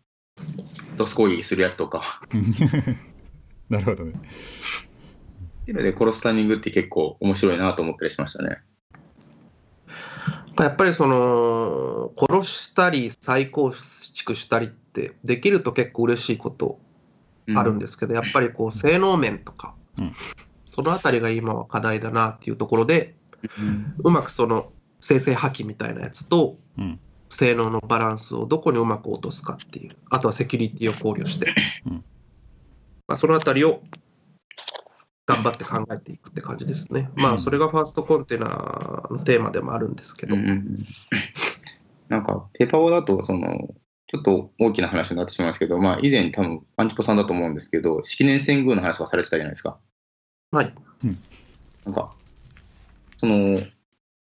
[0.97, 2.21] ドス攻撃するやつとか、
[3.69, 4.13] なるほどね。
[4.13, 8.57] っていうので殺すタイミングって結構面白いなと思ったりしましたね。
[10.59, 16.79] やっぱりその殺したり再構築したりってできると結構嬉しいこと
[17.55, 20.13] あるんですけど、やっぱりこう性能面とか、うん。
[20.65, 23.15] そのあたりが今は課題だなっていうところで
[23.59, 23.95] うん。
[23.99, 26.99] うまくその生成破棄みたいなやつとうん。
[27.29, 31.55] 性能のバランスをどこにうまく落とすかっていうあとはセキュリティを考慮して、
[31.87, 32.03] うん。
[33.07, 33.81] まあ、そのあたりを
[35.25, 37.09] 頑張って考えていくって感じですね。
[37.15, 40.85] まあそれがファーストコンテナのテーマでもあるんですけど、うんうんうん
[42.09, 43.73] なんか、ペパオだと、その、
[44.07, 49.79] ちょっと大きな話になってしまいますけど、まあ、以前多分、アンチポさんだと思うんですけど、式年遷宮の話はされてたじゃないですか。
[50.51, 50.73] はい。
[51.85, 52.11] なんか、
[53.17, 53.63] その、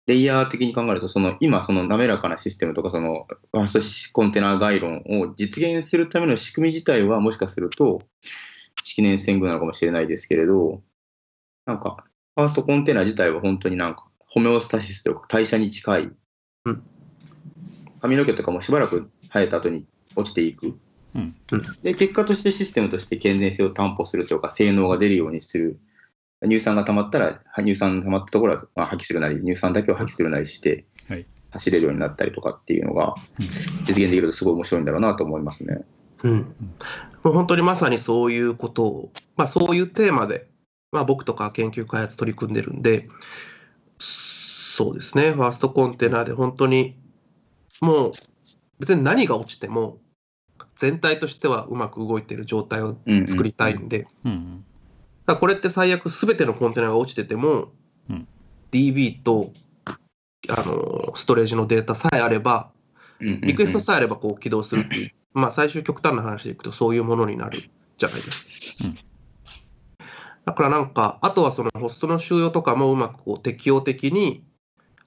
[0.08, 8.04] レイヤー的に考えると、その、今、その滑らかなシステムとか、その、ファーストコンテナ概論を実現するための仕組み自体は、もしかすると、
[8.84, 10.82] 式年遷宮なのかもしれないですけれど、
[11.66, 12.06] なんか、
[12.36, 16.12] ファーストコンテナ自体は本当になんか、ホメオスタシスというか、代謝に近い、
[16.66, 16.84] うん
[18.02, 20.76] 髪の毛とかもしばらく生えた後に落ちていく。
[21.14, 21.36] うん
[21.84, 25.80] で、結果としてシステムとして健全性を担保するというか、性能が出るようにする。
[26.44, 33.16] 乳酸が溜まったら、乳酸が溜まったところは、まあ、破棄するなり、乳酸だけを破棄するなりしてはい、走れるようになったりとかっていうのが、
[33.84, 35.82] 実現できるとすごい面白いんだろうなと思いますね。
[36.24, 36.56] うん、
[37.24, 40.48] もう本当にまさにそういうことを、まあ、そういうテーマで、
[40.92, 43.08] まあ、僕とか研究開発取り組んでるんで、
[44.00, 46.98] そうですね、ファーストコンテナで本当に、
[47.82, 48.14] もう
[48.80, 50.00] 別に何が落ちても、
[50.76, 52.98] 全体としてはうまく動いてる状態を
[53.28, 54.08] 作りたいんで、
[55.40, 57.72] これって最悪すべてのコンテナが落ちてても、
[58.10, 58.28] うん。
[58.72, 59.52] DB と
[60.50, 62.72] あのストレージのデータさえあれば、
[63.20, 68.50] リクエストさえあればこう起動するっていう、まあ最終極端な話でいくとそういうものになるじゃないですか。
[68.84, 68.98] うん。
[70.46, 74.44] だからなんか、あとはそのホストの収容とかもうまくこう適用的に、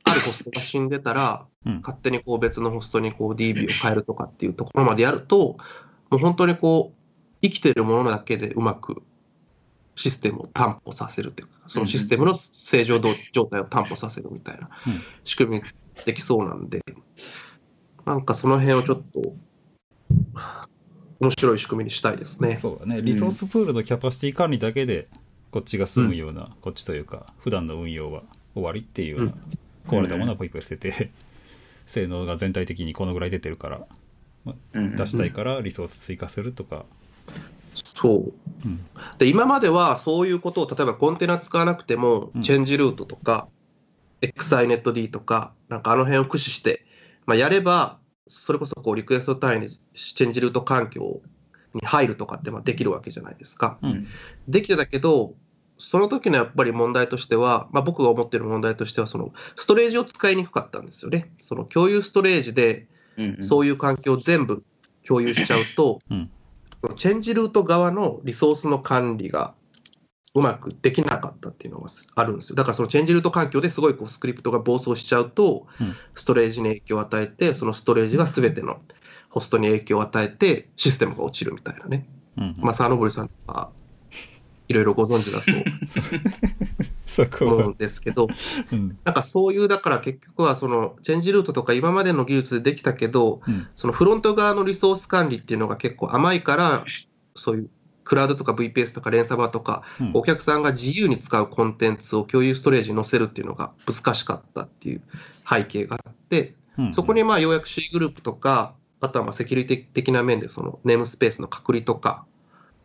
[0.05, 1.81] あるホストが死んでたら、うん。
[1.83, 5.57] 勝手にこう別のホストにこう DB を変えるとかっていうところまでやると、
[6.11, 6.99] もう本当にこう、
[7.43, 9.03] 生きてるものだけでうまく
[9.97, 13.01] システムを担保させるというか、そのシステムの正常
[13.33, 15.03] 状態を担保させるみたいなうん。
[15.25, 15.63] 仕組み
[16.05, 16.81] できそうなんで、
[18.05, 19.35] なんかその辺をちょっと
[21.21, 22.57] 面白い仕組みにしたいですね。
[22.57, 23.03] そうだね。
[23.03, 25.09] リソースプールのキャパシティ管理だけで
[25.51, 28.23] こっちが済むような、こっちというか普段の運用は
[28.55, 29.33] 終わりっていうような、
[29.87, 31.11] 壊れたものはポイポイ捨てて、
[31.87, 33.87] 性能が全体的にこのぐらい出てるから
[34.75, 36.85] うん出したいからリソース追加するとか、
[37.75, 38.33] そう。
[38.65, 38.85] うん。
[39.19, 42.43] で今まではそういうことを例えばコンテナ使わなくても、うん。
[42.43, 43.49] チェンジルートとか
[44.21, 46.85] XINetD とかなんかあの辺を駆使して、
[47.27, 47.99] まあ、やれば
[48.29, 51.21] それこそこうリクエスト単位でチェンジルート環境
[51.75, 53.79] に入るとかってまあできるわけじゃないですか。
[53.83, 54.07] うん
[54.49, 55.35] できてたけど
[55.77, 61.33] その時のやっぱり問題としては、まあ、僕が思ってる問題としてはそのストレージを使いにくかったんですよね。
[61.39, 64.65] その共有ストレージでうんうんそういう環境を全部
[65.07, 66.31] 共有しちゃうと、うん
[66.97, 69.55] チェンジルート側のリソースの管理が
[70.35, 72.57] うまくできなかったっていうのがあるんですよ。
[72.57, 78.81] だからそのチェンジルート環境ですごいこうスクリプトが暴走しちゃうとうん、ストレージに影響を与えて、そのストレージが全ての
[79.31, 82.07] ホストに影響を与えて、システムが落ちるみたいなね。
[82.37, 83.71] うんまあ、沢登さんとか、
[84.69, 85.53] いろいろご存知だと
[87.45, 88.29] 思うんですけど、
[88.73, 88.99] うん。
[89.05, 93.69] なんかそういう、だから結局はそのチェンジルートとか今までの技術でできたけど、うん。
[93.77, 96.85] そのフロント側のリソース管理っていうのが結構甘いから、
[97.37, 97.71] そういう
[98.05, 100.11] クラウドとか VPS とかレンサバーとか、うん。
[100.15, 105.03] お客さんが自由に使うコンテンツを共有ストレージに載せるっていうのが難しかったっていう
[105.49, 106.95] 背景があって、うん。
[106.95, 112.25] そこにまあようやく C グループとか、あとはまあセキュリティ的な面でそのネームスペースの隔離とか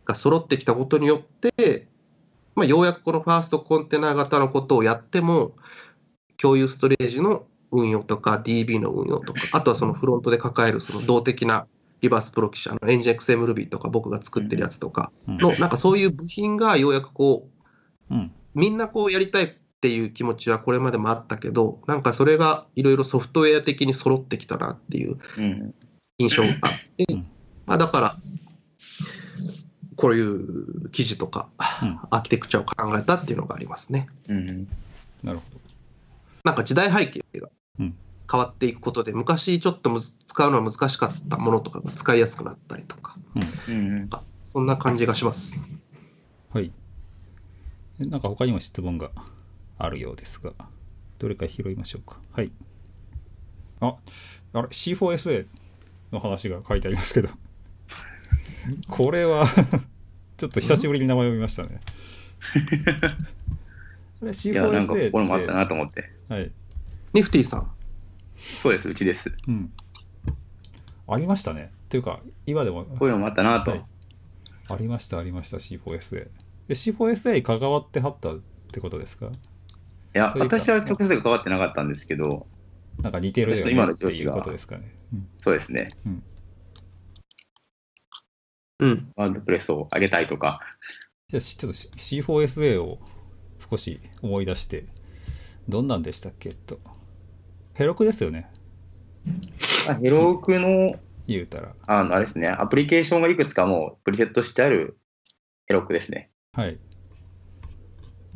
[0.04, 1.86] が揃ってきたことによって、
[2.54, 5.52] まあ、ようやくこのファーストコンテナ型のことをやっても、
[6.36, 11.66] 共有ストレージの運用とか DB の運用とか、あとはそのフロントで抱えるその動的な
[12.00, 17.48] リバースプロキシャの NGXMRuby とか僕が作ってるやつとかうんの、なんかそういう部品がようやくこ
[18.10, 18.32] う、うん。
[18.54, 19.48] みんなこうやりたいっ
[19.80, 25.74] ていう気持ちはこれまでもあったけど、なんかそれがいろいろソフトウェア的に揃ってきたなっていううん。
[26.18, 27.26] 印象があってうん、
[27.66, 28.16] まあだから、
[29.96, 31.48] こういう記事とか、
[31.82, 34.08] うんアーキテクチャを考えたっていうのがありますね。
[34.28, 34.68] うん。
[35.22, 35.44] なるほ
[36.44, 37.94] なんか時代背景がうん
[38.30, 43.42] 変わっていくことで、昔ちょっとむず使うのは難しかったものとかが使いやすくなったりとか、ど。
[43.68, 43.74] うん。
[43.74, 44.10] うん。
[44.44, 45.60] そんな感じがします。
[46.52, 46.70] はい。
[48.00, 49.10] えなんか他にも質問が
[49.78, 50.52] あるようですが、
[51.18, 52.18] どれか拾いましょうか。
[52.32, 52.52] はい。
[53.80, 53.96] あ、
[54.52, 55.46] あれ、C4SA
[56.12, 57.30] の話が書いてありますけど、
[58.88, 59.44] これは
[60.38, 61.80] ちょっと久しぶりに名前を見ましたね。
[64.22, 66.12] あれ、いや、なんか C4SA って、これもあったなと思って。
[66.28, 66.52] はい。
[67.12, 67.79] ニフティさん。
[68.40, 69.32] そうです、うちです。
[69.46, 69.72] うん。
[71.08, 71.72] ありましたね。
[71.86, 73.70] っていうか、今でも、こういうのもあったなと。
[73.70, 73.84] はい
[74.68, 76.28] ありました、ありました、C4SA。
[76.68, 78.38] で C4SA に関わってはったっ
[78.72, 79.26] てことですか？
[79.26, 79.30] い
[80.12, 82.46] や、というか私は直接関わってなかったんですけど、
[83.00, 84.94] なんか似てるよね今のっていう上司がことですかね。
[85.12, 85.88] うんそうですね。
[88.78, 89.12] うん。
[89.16, 90.60] ワードプレスを上げたいとか。
[91.30, 93.00] じゃあ、しちょっと C4SA を
[93.58, 94.86] 少し思い出して、
[95.68, 96.50] どんなんでしたっけ？
[96.50, 96.78] と。
[97.80, 98.46] ヘロクですよね、
[99.88, 101.72] あヘロークの、言うたら。
[101.86, 104.98] あの、あれですね、アプリケーションがいくつかもうプリセットしてある
[105.64, 106.28] ヘロークですね。
[106.52, 106.78] はい。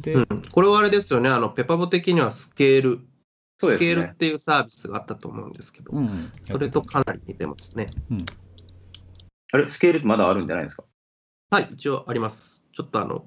[0.00, 3.00] で、うん、これはあれですよね、あのペパボ的にはスケール、
[3.60, 7.88] そうですねスケールっていうサービスがあったと思うんですけど、うんうん、それとかなり似てますね。
[8.10, 8.24] うん。
[9.52, 10.84] あれ、スケールってまだあるんじゃないですか？
[11.50, 12.64] はい、一応あります。
[12.72, 13.26] ちょっとあの、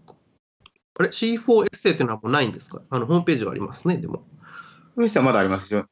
[0.98, 2.82] あれ、C4 エッセイっていうのはもうないんですか？
[2.90, 4.26] あのホームページはありますね、でも。
[4.96, 5.86] そしたらまだありますよ。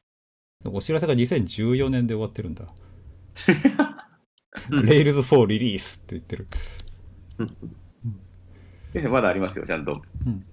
[0.72, 2.64] お知らせが2014年で終わってるんだ。
[4.70, 6.46] うん Rails for Release って言ってる。
[7.38, 7.52] そし
[8.94, 9.92] たらまだありますよ、ちゃんと。
[10.26, 10.44] うん。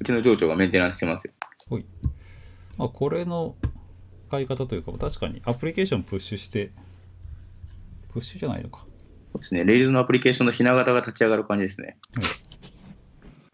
[0.00, 1.32] うちの上長がメンテナンスしてますよ。
[2.78, 3.56] まあ、これの
[4.28, 6.70] 使い方というか、確かにアプリケーションプッシュして、
[8.12, 8.86] プッシュじゃないのか。
[9.32, 11.96] そうですね、レイルズのアプリケーションのひな形が立ち上がる感じですね。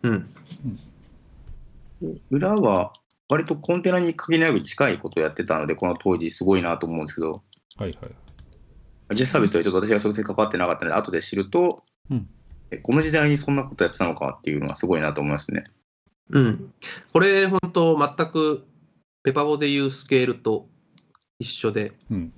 [0.02, 0.28] うん。
[2.30, 2.92] 裏は、
[3.28, 7.40] 割とコンテナに限りなく近いことをやってたので、この当時すごいなと思うんですけど、は
[7.80, 7.94] いはい。
[9.14, 12.28] ジェスサービスとはちょっと私が直接関わってなかったので、後で知ると、うん
[12.70, 15.64] えこの時代にそんなことやってたのかっていうのはすごいなと思いますね。
[16.30, 16.72] うん。
[17.12, 18.66] これ、本当、全く
[19.22, 20.68] ペパボでいうスケールと
[21.38, 22.32] 一緒で、うん。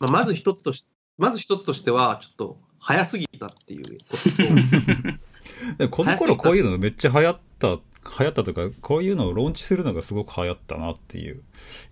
[0.00, 7.80] まあ、まず一つとし、まず一つとしては、ちょっと早すぎたっていうことと、 でこの頃こういうのめっちゃ流行った、流
[8.24, 11.42] 行ったというか、こういうのをローンチするのがすごく流行ったなっていう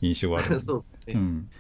[0.01, 0.59] 印象はある。
[0.61, 1.15] そうですね。
[1.15, 1.51] うん。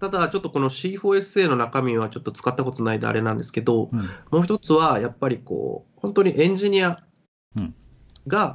[0.00, 4.00] ただ、ちょっとこの C4SA の中身はちょっと使ったことないであれなんですけど、うん。
[4.30, 6.98] もう一つはやっぱりこう、本当にエンジニア
[7.56, 7.74] うん
[8.26, 8.52] が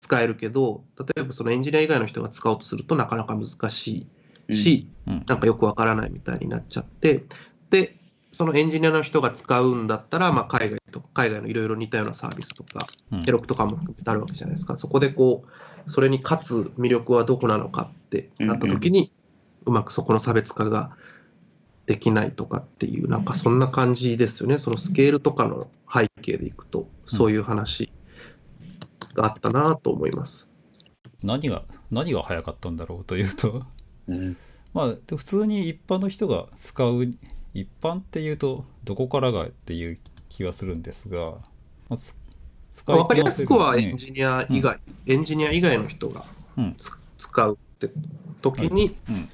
[0.00, 4.06] 使えるけど、例えばそのエンジニア以外の人が使おうとするとなかなか難し
[4.48, 5.24] いし、うん。
[5.26, 7.24] なんかよくわからないみたいになっちゃって、
[7.70, 7.99] で、
[8.32, 14.76] そのエンジニアの人が使うんだったら、まあ、海外と海外のいろいろ似たようなサービスとか、うんヘロクとかも含めてあるわけじゃないですか。
[14.76, 15.44] そこでこ
[15.86, 19.12] う、それに勝つ魅力はどこなのかってなった時に、
[19.66, 20.92] うまくそこの差別化が
[21.86, 24.58] できないとかっていう、なんかそんな感じですよね。
[24.58, 27.92] そのスケールとかの背景でいくと、そういう話
[29.14, 30.48] があったなと思います。
[31.22, 33.64] 何が、何が早かったんだろうというと、
[34.06, 34.36] うん
[34.72, 37.12] まあ、で普通に一般の人が使う、
[37.54, 39.98] 一般っていうと、どこからがっていう
[40.28, 41.32] 気はするんですが、
[41.88, 42.16] まあ、つ
[42.72, 46.24] 使いわかりやすくはエンねジニア以外、エンジニア以外の人が
[46.56, 46.74] うん。
[46.76, 47.90] つ使うって
[48.40, 49.28] 時に、うん。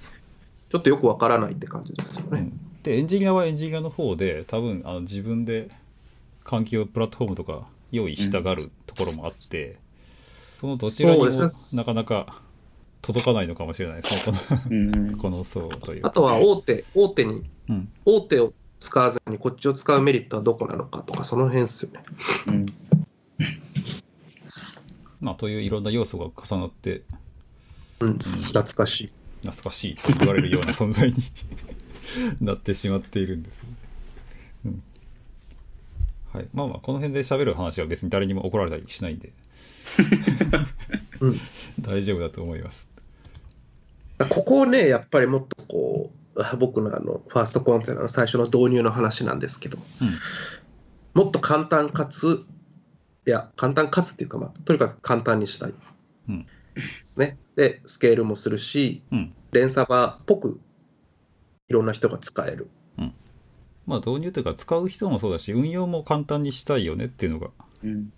[0.68, 2.40] ちょっとよくわからないって感じですよね。
[2.40, 5.70] うんで、エンジニアはエンジニアの方で、多分あの自分で
[6.44, 9.76] 環境、プラットフォームとか用意したがるところもあって、
[10.60, 12.40] そのどちらにもなかなか
[13.02, 16.08] 届かないのかもしれないですね、こうんの この層というか。
[16.08, 17.50] あとは大手、大手に、うん。
[18.04, 22.00] 大手を使わずにこっちを使うメリットはどこなのかとか、その辺ですよね。
[22.48, 22.66] うん
[25.20, 27.02] まあ、といういろんな要素が重なって、
[28.00, 29.12] うん、懐かしい。
[29.40, 31.16] 懐かしいと言われるような存在に
[32.40, 33.76] なってしまっているんですよね。
[34.66, 34.82] うん。
[36.32, 36.48] はい。
[36.52, 39.32] まあまあ、この辺で喋る話は別に誰にも怒られたりしないんで、
[41.20, 41.40] うん、
[41.80, 42.90] 大丈夫だと思います。
[44.28, 46.25] ここをね、やっぱりもっとこう、あ
[46.58, 50.18] 僕のあのファーストコンテナの最初の導入の話なんですけど、うん。
[51.14, 52.44] もっと簡単かつ、
[53.26, 55.74] いや、簡単かつっていうか、まあ、とにかく簡単にしたい
[56.28, 56.46] うん。
[56.74, 57.38] ですね。
[57.56, 59.34] で、スケールもするし、うん。
[59.52, 60.60] レンサバーっぽく
[61.68, 62.68] いろんな人が使える。
[63.86, 67.50] まあ導入というか使う人もそうだし、運用も簡単にしたいよねっていうのが
[67.82, 68.12] うん。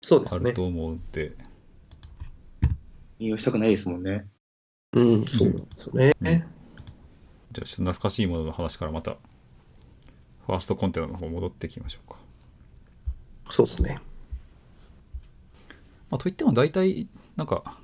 [0.00, 0.40] そうですね。
[0.42, 1.32] あると思うんで、
[3.18, 4.26] 引用したくないですもんね。
[4.94, 6.46] うん、そうなんですよね。
[7.56, 9.16] うんじゃあちょっと懐かしいものの話からまた、
[10.46, 12.18] ファーストコンテナの方戻っていきましょうか。
[13.48, 13.98] そうですね。
[16.10, 17.78] まあ、といっても大体、なんか、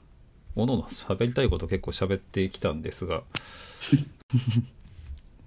[0.55, 3.23] おのおの喋りたいこと結構喋ってきたんですが、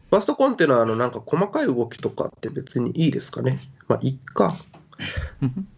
[0.09, 3.59] ファーストコンテナのなんか細かい動きとかって別にいいですかね。
[3.87, 4.55] まあ、いっか。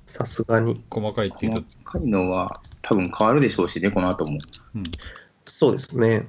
[0.05, 0.81] さすがに。
[0.89, 4.37] 細かいっていうと、細かいのは多分変わるでしょうしね、この後も。
[4.75, 4.83] うん。
[5.45, 6.27] そうですね。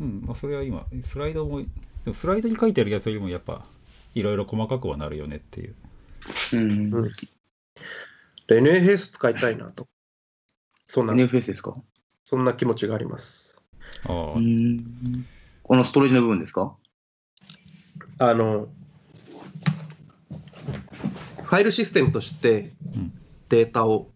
[0.00, 1.66] うん、まあ、それは今、スライドも、で
[2.06, 3.64] もスライドに書いてあるやつよりもやっぱ、
[4.14, 5.74] いろいろ細かくはなるよねっていう。
[6.52, 6.94] うん。
[6.94, 7.12] うん
[8.46, 9.88] で NFS 使いたいなと。
[10.86, 11.76] そんな、NFS ですか？
[12.24, 13.60] そんな気持ちがあります。
[14.06, 15.26] ああ、うん。
[15.62, 16.76] このストレージの部分ですか？
[18.18, 18.68] あの、
[21.42, 23.12] ファイルシステムとしてうん
[23.48, 24.10] データを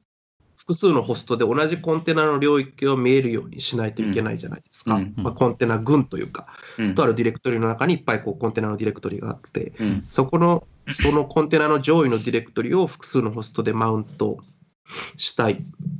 [0.68, 4.96] 複数のホストで同じコンテナの領域を見えるようにしないといけないじゃないですか。
[4.96, 6.46] うんまあ、コンテナ群というか、
[6.78, 10.04] うんとあるディレクトリの中にいっぱいこうコンテナのディレクトリがあって、うん。
[10.10, 14.36] そこの、そのコンテナの上位のディレクトリを複数のホストでマウント
[15.16, 15.56] したいっ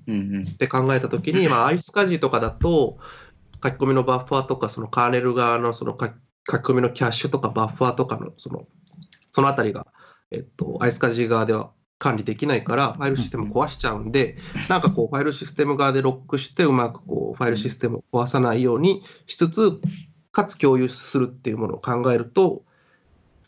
[0.07, 0.47] うんうん。
[0.47, 2.99] て考えたときに、まあ、アイスカジとかだと、
[3.62, 6.12] 書き込みのバッファーとか、そのカーネル側のその書き
[6.47, 8.66] 込みのキャッシュとかバッファーとかの、その、
[9.33, 9.87] そのあたりが、
[10.31, 14.37] えっと、アイスカジ側では管理できないから、ファイルシステム壊しちゃうんで、
[14.69, 19.81] なんかこう、ファイルシステム側でロックして、うまくこう、ファイルシステムを壊さないようにしつつ、
[20.31, 22.63] かつ共有するっていうものを考えると、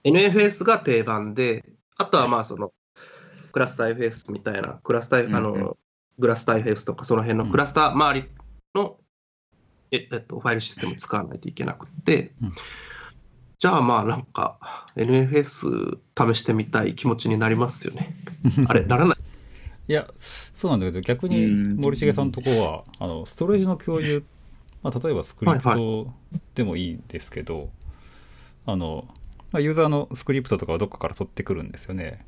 [0.03, 1.65] NFS が定番で、
[1.97, 2.73] あとはまあその、
[3.53, 5.77] クラスター FS みたいな、クラスター、あの、
[6.19, 8.29] グラスター FS とか、その辺のクラスター周り
[8.75, 8.99] の、
[9.93, 12.51] ええっと、ファイルシステムを使わないといけなくって、うん
[13.61, 18.17] じゃあまあなんか NFS 試してみたい気持ちになりますよね。
[18.67, 19.19] あれ、ならない
[19.87, 20.09] いや、
[20.55, 24.25] そうなんだけど、逆にうん森重さんのとこは、あの、ストレージの共有、
[24.83, 26.11] まあ、例えばスクリプト
[26.55, 27.69] でもいいんですけど、
[28.65, 29.07] あの、
[29.53, 32.25] まあ、ユーザーのスクリプトとかはどっかから取ってくるんですよね。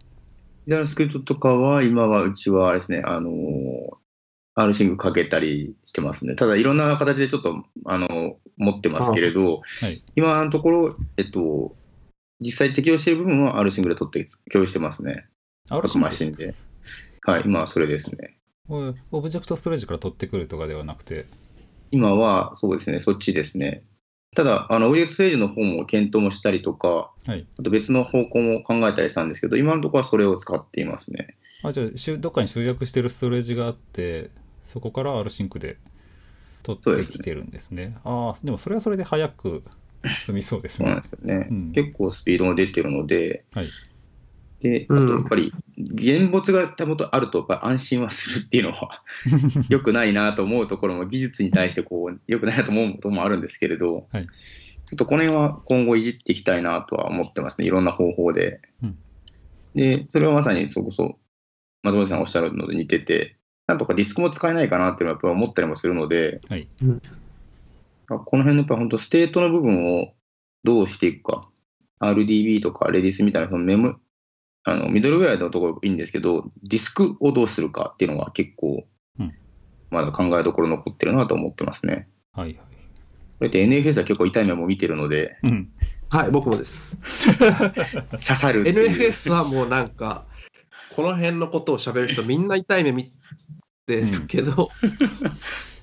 [0.66, 3.96] ジャラスクリプトとかは、今はうちはあれですね、あのー、
[4.54, 6.34] R シングかけたりしてますね。
[6.34, 10.02] ただ、いろんな形でちょっと、あの、持ってますけれど、はい。
[10.16, 11.74] 今のところ、えっと、
[12.40, 15.26] 実際適用している部分は R シングで取って共有してますね。
[15.68, 16.54] 各マシンで。
[17.22, 18.36] はい、今はそれですね。
[18.68, 21.26] オブジェクトストレージから取ってくるとかではなくて、
[21.90, 23.84] 今は、そうですね、そっちですね。
[24.34, 27.46] ただ、あの、オブジェクトステージの方も検討もしたりとか、はい。
[27.58, 31.36] あと別の方向も考えたりしたんですけど、今のところはそれを使っていますね。
[31.62, 34.30] あ、じゃあ、どっかに集約してるストレージがあって、
[34.64, 35.76] そこから R シンクで
[36.62, 37.96] 取ってきてるんですね。
[38.04, 39.62] ああ、でもそれはそれで早く
[40.24, 41.02] 済みそうですねそうなん。
[41.02, 41.48] ですよね。
[41.50, 43.68] うん結構スピードも出てるので、はい。
[44.60, 49.02] で、あうんとやっぱり、現物が手元あると、やっぱり安心はするっていうのは、
[49.68, 54.26] 良くないなと思うところも、技術に対してこう、良くないなと思うこともあるんですけれど、はい
[54.84, 57.66] ちょっとこの辺は今後いじっていきたいなとは思ってますね。
[57.66, 58.60] いろんな方法で。
[58.82, 58.98] うん
[59.74, 61.18] で、それはまさにそこそ、
[61.82, 63.36] 松本さんおっしゃるので似てて、
[63.66, 66.68] なんとかディスクも使えないかなっていうのはやっぱり思ったりもするので、はい。
[68.08, 70.12] この辺のやっぱ本当 state の部分を
[70.64, 71.48] どうしていくか。
[72.00, 73.94] RDB とか Redis みたいなそのメモ、
[74.64, 78.84] あの、ミドルウェアのところいいんですけど、ディスクをどうするかっていうのは結構
[79.18, 79.32] うん、
[79.90, 82.08] まだ考えどころ残ってるなと思ってますね。
[82.32, 82.54] はいはい。
[82.56, 82.62] こ
[83.42, 85.70] れって NFS は結構痛い目も見てるので、うん。
[86.10, 86.98] はい、僕もです。
[88.10, 88.64] 刺さる。
[88.64, 90.26] NFS はもうなんか、
[90.94, 93.12] この辺のことを喋る人みんな痛い目見
[93.86, 94.70] てるけど、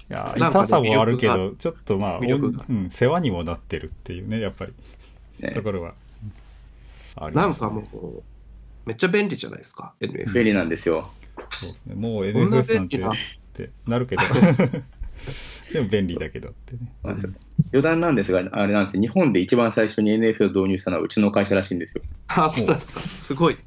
[0.09, 4.73] いや、 なんかね痛さもあるけ魅ど、ちょっとまあ、魅力がうん、世話にもなってるっていうね、やっぱり、
[5.39, 5.93] ねところは。
[7.15, 8.23] ありますなんかもう、
[8.85, 10.33] めっちゃ便利じゃないですか、NFS。
[10.33, 11.09] 便利なんですよ。
[11.51, 11.95] そうですね。
[11.95, 13.01] もう NFS なんてっ
[13.53, 14.21] てなるけど、
[15.73, 16.91] でも便利だけどってね。
[17.71, 19.01] 余談なんですが、あれなんですよ。
[19.01, 22.03] 日本で一番最初に NFS を導入したのはうちの会社らしいんですよ。
[22.27, 23.01] あ、そうですか。
[23.01, 23.57] すごい。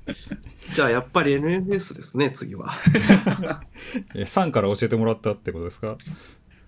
[0.74, 2.72] じゃあ、やっぱり NFS ですね、次は。
[4.14, 5.96] え、3から教えてもらったってことですか？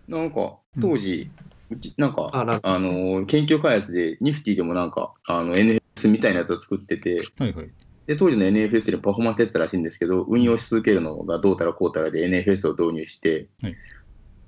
[0.08, 1.30] なんか、当時、
[1.70, 7.70] うちなんか、あなんかあの、研究開発で、ニフティでもなんか、あの、NFS みたいなやつを作ってて、はいはい。
[8.06, 13.74] で、当時の NFS でパフォーマンスやってたらしいんですけど、運用し続けるのがどうたらこうたらで NFS を導入してはい、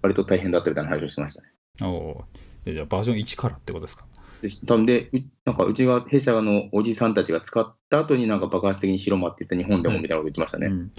[0.06, 1.48] 割と大変だったみたいな話をしてましたね。
[1.82, 2.24] お
[2.64, 4.06] じゃあバージョン1からってことですか？
[4.42, 10.66] でたんで、うなんかうちが弊社のおじさんたちが使った後になんか爆発的に広まっていった日本でもみたいなこと言ってましたね。
[10.66, 10.92] うん。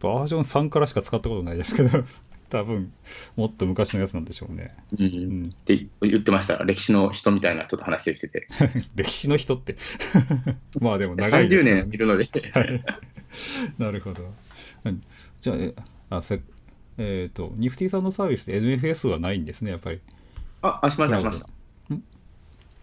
[0.00, 1.90] バージョン3からしか使ったことないですけど、
[2.50, 2.92] 多分、
[3.36, 4.74] もっと昔のやつなんでしょうね。
[4.98, 5.04] う。
[5.04, 5.46] うんん。
[5.46, 6.58] って言ってました。
[6.64, 8.48] 歴史の人みたいな人と話してて。
[8.96, 9.76] 歴史の人って。
[10.80, 12.28] まあでも長いです30から年いるので。
[13.78, 14.34] なるほど。
[14.84, 15.02] うん
[15.40, 15.74] じゃあ、え、
[16.10, 16.40] あ、せ
[16.98, 20.00] えっ、と、ニフティさんのサービスで NFS はないんですね、やっぱり。
[20.62, 21.46] あ、あ、しました、しました。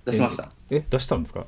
[0.06, 0.52] 出しました。
[0.70, 1.46] え、出したんですか？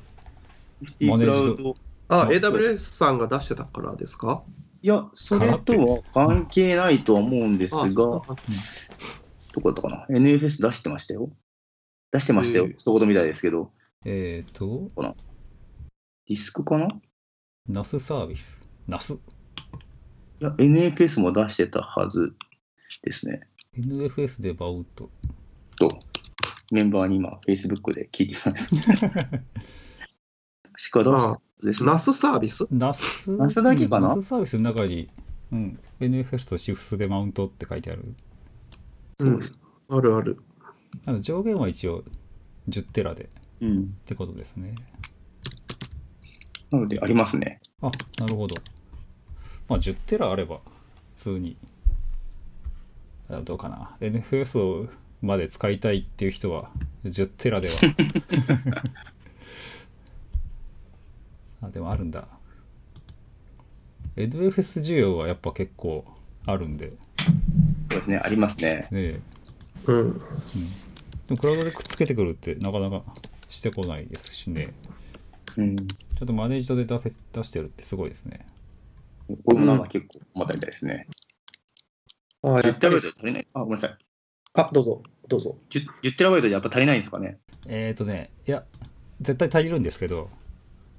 [0.98, 1.74] クマネージド
[2.08, 4.42] あ、あ AWS さんが出してたからですか？
[4.82, 8.20] いや、それとは関係ないとは思うんですが、あど
[9.60, 11.30] こだったかな ?NFS 出してましたよ。
[12.10, 12.68] 出してましたよ。
[12.76, 13.70] 一言みたいですけど。
[14.04, 16.86] えっ、と、ディスクかな？
[16.86, 16.90] い
[17.70, 18.68] NAS サービス。
[18.88, 19.18] NAS。
[20.40, 22.34] や、NFS も出してたはず
[23.02, 23.42] ですね。
[23.76, 25.10] NFS でバウト。
[25.76, 25.98] と、
[26.70, 28.68] メンバーに今、Facebook で聞いてます。
[28.70, 28.80] 確
[30.90, 31.92] か出したはずですね。
[31.92, 33.36] NAS サービス？NAS?
[33.36, 35.08] NAS だけかな？NAS サービスの中に、
[35.52, 38.14] うん、NFS と SIFS でマウントって書いてある。
[39.18, 39.40] うん。
[39.88, 40.38] あるある。
[41.06, 42.04] あの上限は一応
[42.68, 43.28] 10テラでっ
[43.62, 43.94] うん。
[44.04, 44.74] てことですね。
[46.70, 47.60] なので、ありますね。
[47.80, 48.56] あ、なるほど。
[49.68, 50.60] まあ10テラあれば、
[51.14, 51.56] 普通に。
[53.38, 53.96] あどうかな。
[54.00, 54.88] NFS を
[55.20, 56.70] まで使いたいっていう人は、
[57.04, 57.74] 10テラでは。
[61.62, 62.26] あ、でもあるんだ。
[64.16, 66.04] NFS 需要はやっぱ結構
[66.44, 66.92] あるんで、ね
[67.90, 68.88] そうですね、ありますね。
[68.90, 69.20] え。
[69.86, 69.96] うん。
[69.96, 70.14] うん。
[70.14, 70.20] で
[71.30, 73.02] もクラウドでくっつけてくるってなかなか
[73.48, 74.74] してこないですしね。
[75.56, 75.76] うん。
[75.76, 78.46] ちょっとマネージドで出せ出してるってすごいですね。
[79.44, 81.06] これもなんか結構思ったみたいですね。
[82.42, 83.08] あ、や10っぱりテラバイト。
[83.08, 83.46] 足りない？
[83.54, 83.96] あ、ごめんなさい。
[84.54, 85.56] あ、どうぞ、どうぞ。
[85.70, 87.38] 10, 10テラバイトじゃやっぱ足りないんですかね？
[87.68, 88.64] えーとね、いや、
[89.20, 90.28] 絶対足りるんですけど、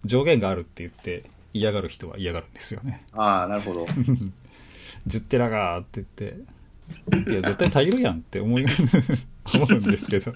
[0.05, 3.05] 上限があるって言って嫌がる人は嫌がるんですよね。
[3.13, 3.85] ああ、なるほど。
[5.07, 8.65] 10テラがーって言って、いや、絶対足りるやんって思い
[9.53, 10.33] 思うんですけど、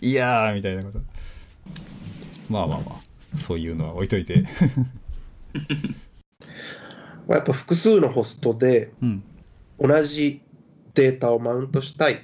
[0.00, 1.00] いやーみたいなこと。
[2.48, 3.00] まあまあま
[3.34, 4.44] あ、そういうのは置いといて。
[7.28, 9.22] やっぱ複数のホストでうん。
[9.80, 10.42] 同じ
[10.94, 12.18] データをマウントしたいっ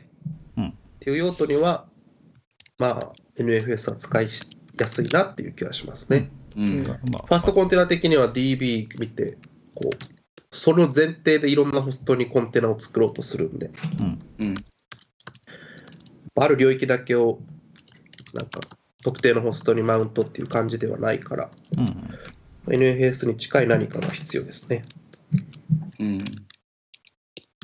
[0.56, 0.78] うん。
[1.00, 1.86] ていう用途には、
[2.78, 4.28] まあ、NFS は使い
[4.78, 6.30] やすいなっていう気はしますね。
[6.56, 6.82] うん。
[7.10, 9.38] まあ、ファーストコンテナ的には DB 見て、
[9.74, 9.96] こう、
[10.50, 14.18] その前提でいろんなホストにコンテナを作ろうとするんで、うん。
[14.38, 14.54] うん。
[16.38, 17.40] ある領域だけを、
[18.34, 18.60] なんか、
[19.02, 22.74] 特定のホストにマウントっていう感じではないから、うん。
[22.74, 24.82] NFS に近い何かが必要ですね。
[25.98, 26.18] うん。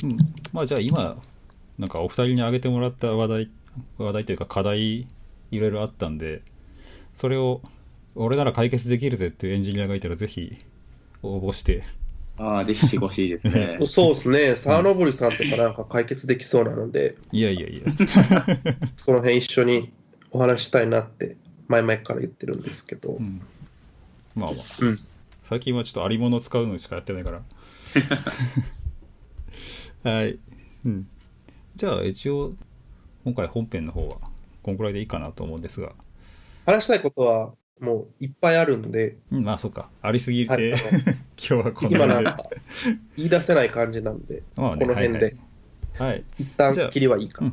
[0.03, 0.17] うん、
[0.53, 1.17] まあじゃあ今
[1.79, 3.51] なんかお二人に挙げてもらった話題
[3.99, 5.07] 話題というか課題い
[5.53, 6.43] ろいろあったんで
[7.15, 7.61] それを
[8.15, 10.57] 俺なら解決できるぜっていうエンジニアがいたらぜひ
[11.23, 11.83] 応募して。
[12.39, 13.79] ああ、ぜひしてほしいですね。
[13.87, 17.93] そうですね、沢登さんとかなんか解決できそうなので、いやいやいや。
[18.97, 19.93] その辺一緒に
[20.31, 21.37] お話したいなって、
[21.69, 23.13] 前々から言ってるんですけど。
[23.13, 23.41] う、ん。
[24.35, 24.65] まあまあ。
[24.81, 24.99] うん、
[25.43, 27.43] 最近はちょっとありもの使うのしかやってないから
[30.03, 30.39] はい、
[30.85, 31.09] うん、
[31.77, 32.53] じゃあ一応
[33.25, 34.17] 今回本編の方は
[34.63, 35.93] こんくらいでいいかなと思うんですが、
[36.67, 39.89] 話したいことはもういっぱいあるんで、うん、まあそっか。
[40.01, 40.77] ありすぎて、はい、あ
[41.37, 41.95] 今日はこのの辺で。
[41.95, 42.45] 今なんか
[43.17, 45.37] 言い出せない感じなんで、まあねこの辺で、
[45.99, 46.11] はい、はい。
[46.11, 46.25] はい。
[46.39, 47.45] 一じゃあ旦切りはいいか。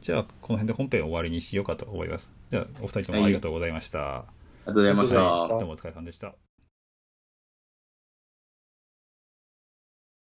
[0.00, 2.32] じゃあ、この辺で本編終わりにしようかと思います。
[2.50, 4.18] じゃあ、お二人ともありがとうございました。
[4.18, 4.24] あ
[4.66, 5.16] りがとうございました。
[5.16, 5.48] ありがとうござい。
[5.48, 6.45] ましたどうもお疲れ様でした。